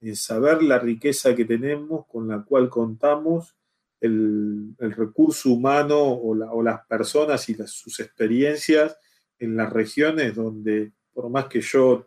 en 0.00 0.16
saber 0.16 0.62
la 0.62 0.78
riqueza 0.78 1.34
que 1.34 1.44
tenemos, 1.44 2.06
con 2.06 2.28
la 2.28 2.42
cual 2.42 2.68
contamos, 2.68 3.56
el, 4.00 4.74
recurso 4.78 5.50
humano 5.50 5.98
o, 5.98 6.62
las 6.62 6.86
personas 6.86 7.48
y 7.48 7.56
sus 7.66 8.00
experiencias 8.00 8.96
en 9.38 9.56
las 9.56 9.72
regiones 9.72 10.34
donde, 10.34 10.92
por 11.12 11.30
más 11.30 11.46
que 11.46 11.60
yo 11.60 12.06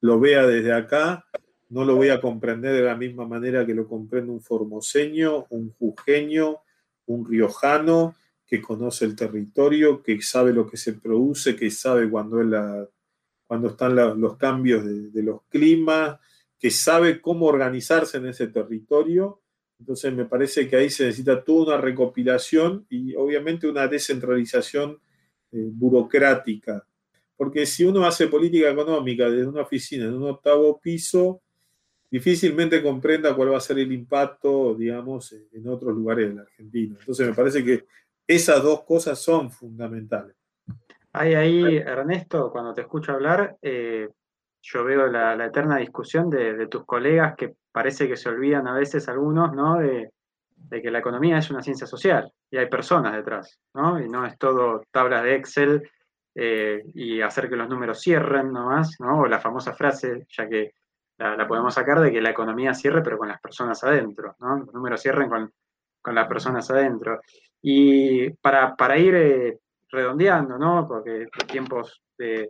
lo 0.00 0.18
vea 0.18 0.46
desde 0.46 0.72
acá, 0.72 1.24
no 1.68 1.84
lo 1.84 1.96
voy 1.96 2.08
a 2.08 2.20
comprender 2.20 2.74
de 2.74 2.82
la 2.82 2.96
misma 2.96 3.26
manera 3.26 3.64
que 3.64 3.74
lo 3.74 3.86
comprende 3.86 4.32
un 4.32 4.42
formoseño, 4.42 5.46
un 5.50 5.72
jujeño, 5.72 6.58
un 7.06 7.28
riojano, 7.28 8.14
que 8.50 8.60
conoce 8.60 9.04
el 9.04 9.14
territorio, 9.14 10.02
que 10.02 10.20
sabe 10.22 10.52
lo 10.52 10.66
que 10.66 10.76
se 10.76 10.94
produce, 10.94 11.54
que 11.54 11.70
sabe 11.70 12.10
cuando 12.10 13.68
están 13.68 13.94
los 14.20 14.36
cambios 14.36 14.84
de, 14.84 15.22
los 15.22 15.42
climas, 15.48 16.18
que 16.58 16.72
sabe 16.72 17.20
cómo 17.20 17.46
organizarse 17.46 18.18
en 18.18 18.26
ese 18.26 18.48
territorio. 18.48 19.40
Entonces 19.80 20.12
me 20.12 20.26
parece 20.26 20.68
que 20.68 20.76
ahí 20.76 20.90
se 20.90 21.06
necesita 21.06 21.42
toda 21.42 21.74
una 21.74 21.82
recopilación 21.82 22.86
y 22.90 23.14
obviamente 23.16 23.66
una 23.66 23.88
descentralización 23.88 25.00
eh, 25.52 25.68
burocrática. 25.72 26.86
Porque 27.36 27.64
si 27.64 27.84
uno 27.84 28.06
hace 28.06 28.28
política 28.28 28.70
económica 28.70 29.28
desde 29.28 29.48
una 29.48 29.62
oficina 29.62 30.04
en 30.04 30.14
un 30.14 30.28
octavo 30.28 30.78
piso, 30.78 31.40
difícilmente 32.10 32.82
comprenda 32.82 33.34
cuál 33.34 33.52
va 33.52 33.56
a 33.56 33.60
ser 33.60 33.78
el 33.78 33.90
impacto, 33.90 34.74
digamos, 34.74 35.32
en 35.32 35.66
otros 35.66 35.94
lugares 35.94 36.28
de 36.28 36.34
la 36.34 36.42
Argentina. 36.42 36.96
Entonces 37.00 37.26
me 37.26 37.34
parece 37.34 37.64
que 37.64 37.86
esas 38.26 38.62
dos 38.62 38.82
cosas 38.82 39.18
son 39.18 39.50
fundamentales. 39.50 40.36
Hay 41.12 41.34
ahí, 41.34 41.76
Ernesto, 41.78 42.52
cuando 42.52 42.74
te 42.74 42.82
escucho 42.82 43.12
hablar, 43.12 43.56
eh, 43.62 44.08
yo 44.62 44.84
veo 44.84 45.06
la, 45.06 45.44
eterna 45.44 45.78
discusión 45.78 46.28
de, 46.30 46.66
tus 46.66 46.84
colegas 46.84 47.34
que 47.36 47.54
parece 47.72 48.08
que 48.08 48.16
se 48.16 48.28
olvidan 48.28 48.66
a 48.66 48.74
veces 48.74 49.08
algunos, 49.08 49.52
¿no? 49.52 49.78
De, 49.78 50.10
que 50.70 50.90
la 50.90 50.98
economía 50.98 51.38
es 51.38 51.50
una 51.50 51.62
ciencia 51.62 51.86
social 51.86 52.30
y 52.50 52.56
hay 52.58 52.66
personas 52.66 53.14
detrás, 53.14 53.58
¿no? 53.74 53.98
Y 53.98 54.08
no 54.08 54.24
es 54.24 54.38
todo 54.38 54.84
tablas 54.92 55.24
de 55.24 55.34
Excel 55.34 55.90
eh, 56.34 56.82
y 56.94 57.20
hacer 57.22 57.48
que 57.48 57.56
los 57.56 57.68
números 57.68 58.00
cierren 58.00 58.52
nomás, 58.52 58.96
¿no? 59.00 59.20
O 59.20 59.26
la 59.26 59.40
famosa 59.40 59.72
frase, 59.72 60.26
ya 60.28 60.48
que 60.48 60.74
la, 61.18 61.36
la, 61.36 61.48
podemos 61.48 61.74
sacar 61.74 62.00
de 62.00 62.12
que 62.12 62.20
la 62.20 62.30
economía 62.30 62.72
cierre 62.74 63.02
pero 63.02 63.18
con 63.18 63.28
las 63.28 63.40
personas 63.40 63.82
adentro, 63.82 64.36
¿no? 64.38 64.58
Los 64.58 64.74
números 64.74 65.02
cierren 65.02 65.28
con, 65.28 65.52
con 66.00 66.14
las 66.14 66.28
personas 66.28 66.70
adentro. 66.70 67.20
Y 67.62 68.30
para, 68.30 68.76
para 68.76 68.96
ir 68.96 69.14
eh, 69.14 69.58
redondeando, 69.90 70.58
¿no? 70.58 70.86
Porque 70.86 71.26
los 71.32 71.46
tiempos 71.46 72.02
de, 72.16 72.48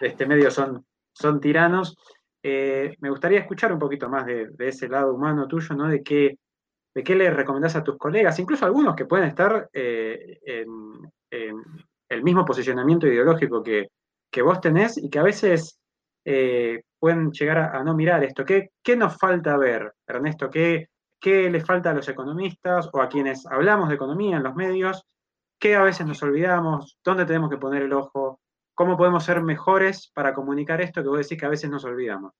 de 0.00 0.06
este 0.06 0.26
medio 0.26 0.50
son, 0.50 0.84
son 1.12 1.40
tiranos, 1.40 1.96
eh, 2.42 2.94
me 3.00 3.10
gustaría 3.10 3.40
escuchar 3.40 3.72
un 3.72 3.78
poquito 3.78 4.08
más 4.08 4.26
de, 4.26 4.50
ese 4.58 4.88
lado 4.88 5.14
humano 5.14 5.46
tuyo, 5.46 5.74
¿no? 5.74 5.88
De 5.88 6.02
qué, 6.02 6.38
de 6.94 7.02
qué 7.02 7.14
le 7.14 7.30
recomendás 7.30 7.76
a 7.76 7.84
tus 7.84 7.98
colegas, 7.98 8.38
incluso 8.38 8.64
algunos 8.64 8.94
que 8.94 9.06
pueden 9.06 9.26
estar 9.28 9.68
eh, 9.72 10.38
en, 10.42 10.68
el 12.08 12.22
mismo 12.24 12.44
posicionamiento 12.44 13.06
ideológico 13.06 13.62
que, 13.62 13.88
que, 14.30 14.42
vos 14.42 14.60
tenés 14.60 14.98
y 14.98 15.08
que 15.08 15.20
a 15.20 15.22
veces 15.22 15.78
eh, 16.24 16.82
pueden 16.98 17.30
llegar 17.30 17.58
a, 17.58 17.84
no 17.84 17.94
mirar 17.94 18.24
esto. 18.24 18.44
¿Qué, 18.44 18.70
¿Qué 18.82 18.96
nos 18.96 19.16
falta 19.16 19.56
ver, 19.56 19.92
Ernesto? 20.06 20.50
¿Qué, 20.50 20.88
¿Qué 21.20 21.50
les 21.50 21.64
falta 21.64 21.90
a 21.90 21.94
los 21.94 22.08
economistas 22.08 22.88
o 22.92 23.00
a 23.00 23.08
quienes 23.08 23.46
hablamos 23.46 23.88
de 23.88 23.94
economía 23.94 24.38
en 24.38 24.42
los 24.42 24.56
medios? 24.56 25.04
¿Qué 25.58 25.76
a 25.76 25.82
veces 25.82 26.06
nos 26.06 26.22
olvidamos? 26.22 26.98
¿Dónde 27.04 27.26
tenemos 27.26 27.50
que 27.50 27.58
poner 27.58 27.82
el 27.82 27.92
ojo? 27.92 28.40
¿Cómo 28.80 28.96
podemos 28.96 29.22
ser 29.22 29.42
mejores 29.42 30.10
para 30.14 30.32
comunicar 30.32 30.80
esto 30.80 31.02
que 31.02 31.08
vos 31.10 31.18
decís 31.18 31.38
que 31.38 31.44
a 31.44 31.50
veces 31.50 31.68
nos 31.68 31.84
olvidamos? 31.84 32.32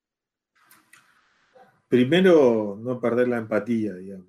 Primero, 1.86 2.78
no 2.80 2.98
perder 2.98 3.28
la 3.28 3.36
empatía, 3.36 3.92
digamos. 3.92 4.26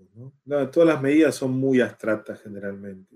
todas 0.74 0.90
las 0.90 1.02
medidas 1.02 1.36
son 1.36 1.52
muy 1.52 1.80
abstractas 1.80 2.42
generalmente. 2.42 3.16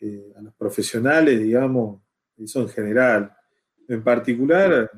Eh, 0.00 0.32
a 0.36 0.42
los 0.42 0.54
profesionales, 0.54 1.40
digamos, 1.40 2.02
eso 2.38 2.60
en 2.60 2.68
general. 2.68 3.36
En 3.88 4.04
particular, 4.04 4.92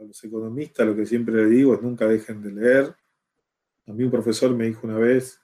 a 0.00 0.02
los 0.02 0.24
economistas 0.24 0.86
lo 0.86 0.96
que 0.96 1.04
siempre 1.04 1.34
les 1.34 1.50
digo 1.50 1.74
es 1.74 1.82
nunca 1.82 2.06
dejen 2.06 2.40
de 2.40 2.52
leer. 2.52 2.94
A 3.86 3.92
mí 3.92 4.04
un 4.04 4.10
profesor 4.10 4.54
me 4.54 4.64
dijo 4.64 4.86
una 4.86 4.96
vez, 4.96 5.38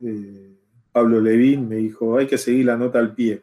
eh, 0.00 0.58
Pablo 0.90 1.20
Levín, 1.20 1.68
me 1.68 1.76
dijo, 1.76 2.16
hay 2.16 2.26
que 2.26 2.38
seguir 2.38 2.64
la 2.64 2.78
nota 2.78 2.98
al 2.98 3.14
pie. 3.14 3.42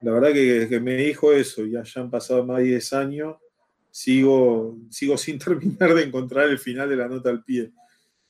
La 0.00 0.12
verdad 0.12 0.32
que, 0.32 0.66
que 0.68 0.80
me 0.80 0.94
dijo 0.94 1.32
eso, 1.32 1.66
ya, 1.66 1.82
ya 1.82 2.00
han 2.00 2.10
pasado 2.10 2.44
más 2.44 2.58
de 2.58 2.64
10 2.64 2.92
años, 2.92 3.36
sigo, 3.90 4.78
sigo 4.90 5.16
sin 5.18 5.38
terminar 5.38 5.94
de 5.94 6.04
encontrar 6.04 6.48
el 6.48 6.58
final 6.58 6.88
de 6.88 6.96
la 6.96 7.08
nota 7.08 7.30
al 7.30 7.42
pie. 7.42 7.72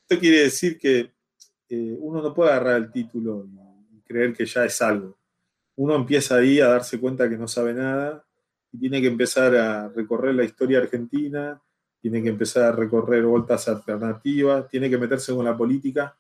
Esto 0.02 0.20
quiere 0.20 0.42
decir 0.42 0.78
que 0.78 1.12
eh, 1.68 1.96
uno 1.98 2.22
no 2.22 2.32
puede 2.32 2.50
agarrar 2.50 2.76
el 2.76 2.90
título 2.90 3.46
y 3.92 4.00
creer 4.00 4.32
que 4.32 4.46
ya 4.46 4.64
es 4.64 4.80
algo. 4.80 5.18
Uno 5.76 5.94
empieza 5.94 6.36
ahí 6.36 6.60
a 6.60 6.68
darse 6.68 6.98
cuenta 6.98 7.28
que 7.28 7.36
no 7.36 7.46
sabe 7.46 7.74
nada 7.74 8.24
y 8.72 8.78
tiene 8.78 9.00
que 9.00 9.08
empezar 9.08 9.54
a 9.54 9.88
recorrer 9.88 10.34
la 10.34 10.44
historia 10.44 10.78
argentina, 10.78 11.60
tiene 12.00 12.22
que 12.22 12.30
empezar 12.30 12.64
a 12.64 12.72
recorrer 12.72 13.24
vueltas 13.24 13.68
alternativas, 13.68 14.68
tiene 14.68 14.88
que 14.88 14.98
meterse 14.98 15.34
con 15.34 15.44
la 15.44 15.56
política. 15.56 16.16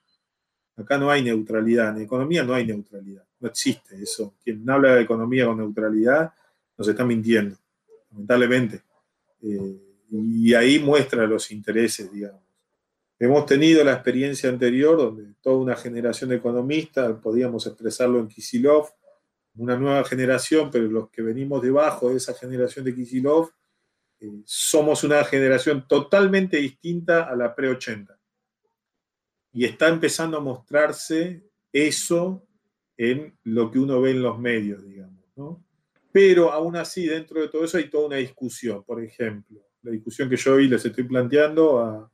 Acá 0.78 0.96
no 0.96 1.10
hay 1.10 1.22
neutralidad, 1.22 1.96
en 1.96 2.04
economía 2.04 2.44
no 2.44 2.54
hay 2.54 2.64
neutralidad, 2.64 3.24
no 3.40 3.48
existe 3.48 4.00
eso. 4.00 4.34
Quien 4.44 4.68
habla 4.70 4.94
de 4.94 5.02
economía 5.02 5.46
con 5.46 5.58
neutralidad 5.58 6.32
nos 6.76 6.86
está 6.86 7.04
mintiendo, 7.04 7.56
lamentablemente. 8.12 8.82
Eh, 9.42 9.76
y 10.10 10.54
ahí 10.54 10.78
muestra 10.78 11.26
los 11.26 11.50
intereses, 11.50 12.12
digamos. 12.12 12.42
Hemos 13.18 13.44
tenido 13.46 13.82
la 13.82 13.94
experiencia 13.94 14.48
anterior 14.48 14.96
donde 14.96 15.34
toda 15.40 15.56
una 15.56 15.74
generación 15.74 16.30
de 16.30 16.36
economistas, 16.36 17.18
podíamos 17.20 17.66
expresarlo 17.66 18.20
en 18.20 18.28
Kisilov, 18.28 18.90
una 19.56 19.76
nueva 19.76 20.04
generación, 20.04 20.70
pero 20.70 20.86
los 20.86 21.10
que 21.10 21.22
venimos 21.22 21.60
debajo 21.60 22.10
de 22.10 22.18
esa 22.18 22.34
generación 22.34 22.84
de 22.84 22.94
Kisilov, 22.94 23.50
eh, 24.20 24.42
somos 24.44 25.02
una 25.02 25.24
generación 25.24 25.86
totalmente 25.88 26.58
distinta 26.58 27.24
a 27.24 27.34
la 27.34 27.52
pre-80 27.52 28.17
y 29.52 29.64
está 29.64 29.88
empezando 29.88 30.36
a 30.36 30.40
mostrarse 30.40 31.42
eso 31.72 32.46
en 32.96 33.36
lo 33.44 33.70
que 33.70 33.78
uno 33.78 34.00
ve 34.00 34.10
en 34.10 34.22
los 34.22 34.38
medios, 34.38 34.84
digamos, 34.84 35.24
¿no? 35.36 35.64
Pero 36.10 36.52
aún 36.52 36.76
así, 36.76 37.06
dentro 37.06 37.40
de 37.40 37.48
todo 37.48 37.64
eso 37.64 37.78
hay 37.78 37.88
toda 37.88 38.06
una 38.06 38.16
discusión. 38.16 38.82
Por 38.82 39.02
ejemplo, 39.02 39.60
la 39.82 39.92
discusión 39.92 40.28
que 40.28 40.36
yo 40.36 40.54
hoy 40.54 40.68
les 40.68 40.84
estoy 40.84 41.04
planteando 41.04 41.78
a, 41.78 42.10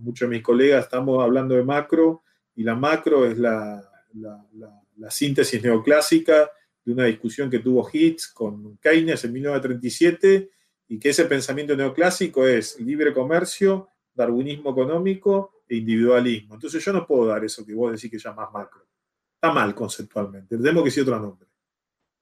muchos 0.00 0.28
de 0.28 0.34
mis 0.34 0.42
colegas, 0.42 0.84
estamos 0.84 1.22
hablando 1.22 1.54
de 1.54 1.62
macro, 1.62 2.24
y 2.56 2.64
la 2.64 2.74
macro 2.74 3.26
es 3.26 3.38
la, 3.38 3.80
la, 4.12 5.10
síntesis 5.10 5.62
neoclásica 5.62 6.50
de 6.84 6.92
una 6.92 7.04
discusión 7.04 7.48
que 7.48 7.60
tuvo 7.60 7.88
Hitz 7.92 8.26
con 8.26 8.76
Keynes 8.78 9.24
en 9.24 9.32
1937, 9.32 10.50
y 10.88 10.98
que 10.98 11.10
ese 11.10 11.26
pensamiento 11.26 11.76
neoclásico 11.76 12.44
es 12.44 12.80
libre 12.80 13.12
comercio, 13.12 13.88
darwinismo 14.14 14.70
económico 14.70 15.62
e 15.68 15.76
individualismo. 15.76 16.54
Entonces 16.54 16.84
yo 16.84 16.92
no 16.92 17.06
puedo 17.06 17.26
dar 17.26 17.44
eso 17.44 17.64
que 17.64 17.74
vos 17.74 17.92
decís 17.92 18.10
que 18.10 18.18
llamás 18.18 18.52
macro. 18.52 18.86
Está 19.34 19.52
mal 19.52 19.74
conceptualmente. 19.74 20.56
Tenemos 20.56 20.82
que 20.82 20.88
decir 20.88 21.02
otro 21.02 21.18
nombre. 21.18 21.48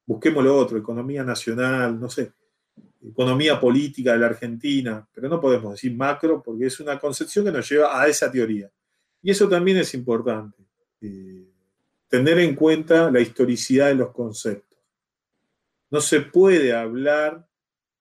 Busquemos 0.05 0.45
lo 0.45 0.57
otro, 0.57 0.79
economía 0.79 1.23
nacional, 1.23 1.99
no 1.99 2.11
sé, 2.11 2.33
economía 3.01 3.61
política 3.61 4.13
de 4.13 4.19
la 4.19 4.27
Argentina, 4.27 5.07
pero 5.13 5.29
no 5.29 5.41
podemos 5.41 5.73
decir 5.73 5.95
macro 5.95 6.43
porque 6.43 6.67
es 6.67 6.81
una 6.81 6.99
concepción 6.99 7.45
que 7.45 7.53
nos 7.53 7.69
lleva 7.69 8.01
a 8.01 8.09
esa 8.09 8.31
teoría. 8.31 8.71
Y 9.23 9.31
eso 9.31 9.49
también 9.49 9.77
es 9.77 9.95
importante, 9.95 10.65
eh, 11.01 11.49
tener 12.09 12.41
en 12.41 12.57
cuenta 12.57 13.11
la 13.11 13.21
historicidad 13.21 13.89
de 13.89 13.95
los 13.95 14.11
conceptos. 14.11 14.79
No 15.91 16.01
se 16.01 16.21
puede 16.21 16.73
hablar 16.73 17.47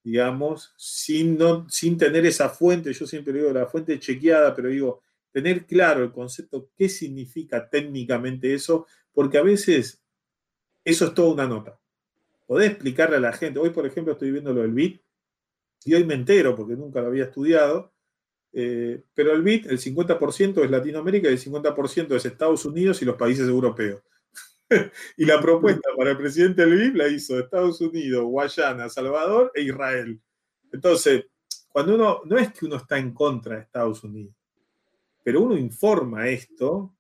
digamos, 0.03 0.73
sin, 0.77 1.37
no, 1.37 1.67
sin 1.69 1.97
tener 1.97 2.25
esa 2.25 2.49
fuente, 2.49 2.93
yo 2.93 3.05
siempre 3.05 3.33
digo 3.33 3.51
la 3.51 3.67
fuente 3.67 3.99
chequeada, 3.99 4.55
pero 4.55 4.69
digo, 4.69 5.01
tener 5.31 5.65
claro 5.65 6.03
el 6.03 6.11
concepto, 6.11 6.69
qué 6.77 6.89
significa 6.89 7.69
técnicamente 7.69 8.53
eso, 8.53 8.87
porque 9.13 9.37
a 9.37 9.43
veces 9.43 10.01
eso 10.83 11.05
es 11.05 11.13
toda 11.13 11.33
una 11.33 11.47
nota. 11.47 11.79
Podés 12.47 12.71
explicarle 12.71 13.17
a 13.17 13.21
la 13.21 13.33
gente, 13.33 13.59
hoy 13.59 13.69
por 13.69 13.85
ejemplo 13.85 14.13
estoy 14.13 14.31
viendo 14.31 14.53
lo 14.53 14.61
del 14.61 14.71
BIT, 14.71 15.01
y 15.85 15.93
hoy 15.93 16.03
me 16.03 16.13
entero 16.13 16.55
porque 16.55 16.75
nunca 16.75 17.01
lo 17.01 17.07
había 17.07 17.25
estudiado, 17.25 17.93
eh, 18.53 19.03
pero 19.13 19.33
el 19.33 19.41
BIT, 19.41 19.67
el 19.67 19.79
50% 19.79 20.63
es 20.63 20.71
Latinoamérica 20.71 21.29
y 21.29 21.33
el 21.33 21.39
50% 21.39 22.15
es 22.15 22.25
Estados 22.25 22.65
Unidos 22.65 23.01
y 23.01 23.05
los 23.05 23.15
países 23.15 23.47
europeos. 23.47 24.01
y 25.17 25.25
la 25.25 25.39
propuesta 25.41 25.89
para 25.97 26.11
el 26.11 26.17
presidente 26.17 26.65
del 26.65 26.77
BID 26.77 26.95
la 26.95 27.07
hizo 27.07 27.39
Estados 27.39 27.81
Unidos, 27.81 28.23
Guayana, 28.25 28.89
Salvador 28.89 29.51
e 29.55 29.61
Israel. 29.63 30.19
Entonces, 30.71 31.25
cuando 31.69 31.95
uno, 31.95 32.21
no 32.25 32.37
es 32.37 32.51
que 32.53 32.65
uno 32.65 32.75
está 32.75 32.97
en 32.97 33.13
contra 33.13 33.55
de 33.55 33.61
Estados 33.61 34.03
Unidos, 34.03 34.35
pero 35.23 35.41
uno 35.41 35.57
informa 35.57 36.27
esto, 36.27 36.95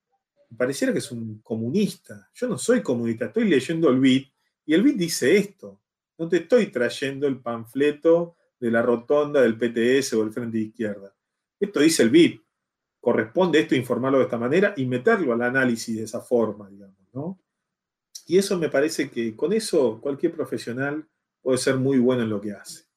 pareciera 0.55 0.93
que 0.93 0.99
es 0.99 1.11
un 1.11 1.41
comunista. 1.41 2.29
Yo 2.33 2.47
no 2.47 2.57
soy 2.57 2.81
comunista, 2.81 3.25
estoy 3.25 3.47
leyendo 3.47 3.89
el 3.89 3.99
BID 3.99 4.25
y 4.65 4.73
el 4.73 4.83
BID 4.83 4.95
dice 4.95 5.37
esto. 5.37 5.81
No 6.17 6.29
te 6.29 6.37
estoy 6.37 6.67
trayendo 6.67 7.27
el 7.27 7.39
panfleto 7.39 8.35
de 8.59 8.69
la 8.69 8.81
rotonda 8.81 9.41
del 9.41 9.57
PTS 9.57 10.13
o 10.13 10.23
el 10.23 10.31
Frente 10.31 10.57
de 10.57 10.65
Izquierda. 10.65 11.15
Esto 11.59 11.79
dice 11.79 12.03
el 12.03 12.09
BID. 12.09 12.39
Corresponde 12.99 13.59
esto 13.59 13.75
informarlo 13.75 14.19
de 14.19 14.25
esta 14.25 14.37
manera 14.37 14.73
y 14.77 14.85
meterlo 14.85 15.33
al 15.33 15.41
análisis 15.41 15.97
de 15.97 16.03
esa 16.03 16.21
forma, 16.21 16.69
digamos, 16.69 16.97
¿no? 17.13 17.39
Y 18.27 18.37
eso 18.37 18.57
me 18.59 18.69
parece 18.69 19.09
que 19.09 19.35
con 19.35 19.51
eso 19.53 19.99
cualquier 19.99 20.31
profesional 20.33 21.07
puede 21.41 21.57
ser 21.57 21.77
muy 21.77 21.97
bueno 21.97 22.21
en 22.21 22.29
lo 22.29 22.39
que 22.39 22.51
hace. 22.51 22.90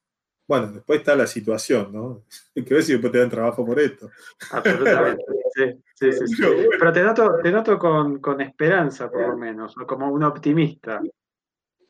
Bueno, 0.47 0.73
después 0.73 1.01
está 1.01 1.17
la 1.17 1.27
situación, 1.27 1.93
¿no? 1.93 2.25
Hay 2.55 2.65
que 2.65 2.75
ver 2.75 2.83
si 2.83 2.93
después 2.93 3.13
te 3.13 3.19
dan 3.19 3.31
trabajo 3.31 3.65
por 3.65 3.81
esto. 3.81 4.11
Absolutamente. 4.51 5.25
Sí, 5.55 5.63
sí, 5.95 6.13
sí, 6.13 6.27
sí. 6.27 6.43
Pero, 6.43 6.69
Pero, 6.79 6.93
te 6.93 7.03
noto, 7.03 7.39
te 7.43 7.51
noto 7.51 7.79
con, 7.79 8.19
con, 8.21 8.41
esperanza, 8.41 9.11
por 9.11 9.29
lo 9.29 9.37
menos, 9.37 9.75
como 9.87 10.11
un 10.11 10.23
optimista. 10.25 11.01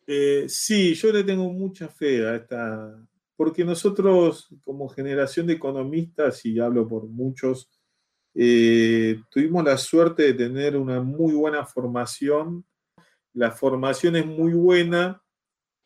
Eh, 0.06 0.44
sí, 0.48 0.94
yo 0.94 1.12
le 1.12 1.24
tengo 1.24 1.50
mucha 1.52 1.88
fe 1.88 2.26
a 2.26 2.36
esta. 2.36 2.94
Porque 3.36 3.64
nosotros, 3.64 4.48
como 4.64 4.88
generación 4.88 5.46
de 5.46 5.54
economistas, 5.54 6.44
y 6.46 6.60
hablo 6.60 6.86
por 6.86 7.06
muchos, 7.08 7.68
eh, 8.34 9.20
tuvimos 9.30 9.64
la 9.64 9.76
suerte 9.76 10.22
de 10.22 10.34
tener 10.34 10.76
una 10.76 11.00
muy 11.00 11.34
buena 11.34 11.64
formación 11.64 12.64
la 13.34 13.50
formación 13.50 14.14
es 14.16 14.24
muy 14.24 14.52
buena, 14.52 15.20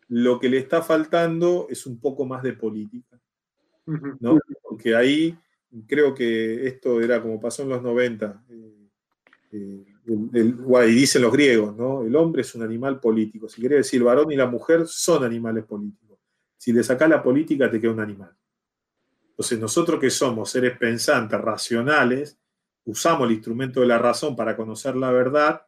lo 0.09 0.39
que 0.39 0.49
le 0.49 0.59
está 0.59 0.83
faltando 0.83 1.67
es 1.71 1.87
un 1.87 2.01
poco 2.01 2.25
más 2.25 2.43
de 2.43 2.55
política, 2.55 3.21
¿no? 4.21 4.39
Porque 4.63 4.95
ahí 4.95 5.37
creo 5.87 6.15
que 6.15 6.67
esto 6.67 7.01
era 7.01 7.21
como 7.21 7.41
pasó 7.41 7.63
en 7.63 7.69
los 7.69 7.83
90, 7.83 8.45
eh, 8.49 8.89
eh, 9.53 9.85
el, 10.07 10.31
el, 10.33 10.89
y 10.89 10.95
dicen 10.95 11.23
los 11.23 11.33
griegos, 11.33 11.77
¿no? 11.77 12.03
El 12.03 12.17
hombre 12.17 12.43
es 12.43 12.55
un 12.55 12.63
animal 12.63 12.99
político, 13.01 13.49
si 13.49 13.61
quiere 13.61 13.77
decir 13.77 14.01
el 14.01 14.05
varón 14.05 14.33
y 14.33 14.37
la 14.37 14.47
mujer 14.47 14.87
son 14.87 15.25
animales 15.25 15.65
políticos. 15.65 16.19
Si 16.57 16.73
le 16.73 16.83
sacás 16.83 17.09
la 17.09 17.23
política 17.23 17.71
te 17.71 17.81
queda 17.81 17.93
un 17.93 18.01
animal. 18.01 18.35
Entonces 19.31 19.61
nosotros 19.61 20.01
que 20.01 20.11
somos 20.11 20.51
seres 20.51 20.77
pensantes, 20.77 21.41
racionales, 21.41 22.39
usamos 22.85 23.29
el 23.29 23.35
instrumento 23.35 23.81
de 23.81 23.87
la 23.87 23.99
razón 23.99 24.35
para 24.35 24.57
conocer 24.57 24.97
la 24.97 25.13
verdad, 25.13 25.63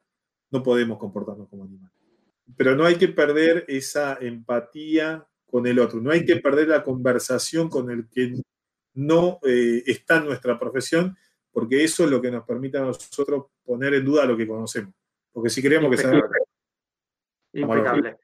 no 0.51 0.63
podemos 0.63 0.99
comportarnos 0.99 1.49
como 1.49 1.65
animales. 1.65 2.00
Pero 2.57 2.75
no 2.77 2.85
hay 2.85 2.97
que 2.97 3.09
perder 3.09 3.65
esa 3.69 4.19
empatía 4.21 5.27
con 5.47 5.67
el 5.67 5.79
otro, 5.79 6.01
no 6.01 6.11
hay 6.11 6.25
que 6.25 6.37
perder 6.37 6.69
la 6.69 6.83
conversación 6.83 7.69
con 7.69 7.91
el 7.91 8.09
que 8.09 8.35
no 8.95 9.39
eh, 9.43 9.83
está 9.87 10.19
en 10.19 10.27
nuestra 10.27 10.59
profesión, 10.59 11.17
porque 11.53 11.83
eso 11.83 12.05
es 12.05 12.11
lo 12.11 12.21
que 12.21 12.31
nos 12.31 12.45
permite 12.45 12.79
a 12.79 12.83
nosotros 12.83 13.47
poner 13.65 13.95
en 13.95 14.05
duda 14.05 14.25
lo 14.25 14.37
que 14.37 14.47
conocemos. 14.47 14.95
Porque 15.33 15.51
si 15.51 15.61
queremos 15.61 15.91
que 15.91 15.97
sea... 15.97 16.21
Impecable. 17.53 18.17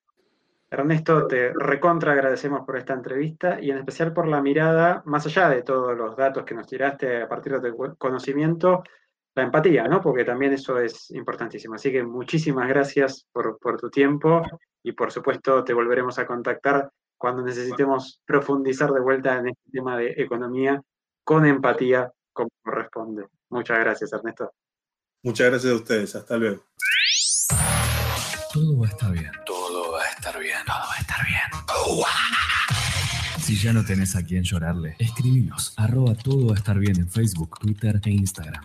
Ernesto, 0.69 1.27
te 1.29 1.53
recontra 1.53 2.13
agradecemos 2.13 2.67
por 2.67 2.77
esta 2.77 2.93
entrevista 2.93 3.61
y 3.61 3.71
en 3.71 3.79
especial 3.79 4.13
por 4.13 4.27
la 4.27 4.43
mirada, 4.43 5.03
más 5.07 5.25
allá 5.27 5.49
de 5.49 5.63
todos 5.63 5.97
los 5.97 6.17
datos 6.17 6.45
que 6.45 6.55
nos 6.55 6.67
tiraste 6.67 7.23
a 7.23 7.29
partir 7.29 7.61
de 7.61 7.71
tu 7.71 7.97
conocimiento, 7.97 8.83
la 9.37 9.43
empatía, 9.43 9.87
¿no? 9.87 10.01
Porque 10.01 10.25
también 10.25 10.55
eso 10.55 10.81
es 10.81 11.11
importantísimo. 11.11 11.75
Así 11.75 11.93
que 11.93 12.03
muchísimas 12.03 12.67
gracias 12.69 13.27
por, 13.31 13.59
por 13.59 13.79
tu 13.79 13.91
tiempo 13.91 14.43
y 14.83 14.93
por 14.93 15.13
supuesto 15.13 15.63
te 15.63 15.75
volveremos 15.75 16.19
a 16.19 16.27
contactar 16.27 16.91
cuando 17.19 17.43
necesitemos 17.43 18.21
profundizar 18.25 18.91
de 18.91 19.01
vuelta 19.01 19.37
en 19.37 19.49
este 19.49 19.71
tema 19.71 19.97
de 19.99 20.15
economía 20.17 20.83
con 21.23 21.45
empatía 21.45 22.11
como 22.33 22.49
corresponde. 22.63 23.27
Muchas 23.51 23.79
gracias, 23.79 24.13
Ernesto. 24.13 24.53
Muchas 25.23 25.51
gracias 25.51 25.73
a 25.73 25.77
ustedes. 25.77 26.17
Hasta 26.17 26.37
luego. 26.37 26.65
Todo 28.53 28.79
va 28.79 28.87
a 28.87 28.91
estar 28.91 29.13
bien. 29.13 29.33
Todo 29.45 29.93
va 29.93 30.03
a 30.03 30.09
estar 30.09 30.39
bien. 30.39 30.59
Todo 30.67 30.77
va 30.77 30.95
a 30.95 31.01
estar 31.01 31.27
bien. 31.27 32.46
Si 33.47 33.55
ya 33.55 33.73
no 33.73 33.85
tenés 33.85 34.17
a 34.17 34.25
quién 34.25 34.43
llorarle, 34.43 34.97
escribinos 34.99 35.73
arroba 35.77 36.17
todo 36.17 36.53
a 36.53 36.57
estar 36.57 36.77
bien 36.81 36.97
en 36.97 37.09
Facebook, 37.09 37.61
Twitter 37.61 38.01
e 38.05 38.11
Instagram. 38.11 38.65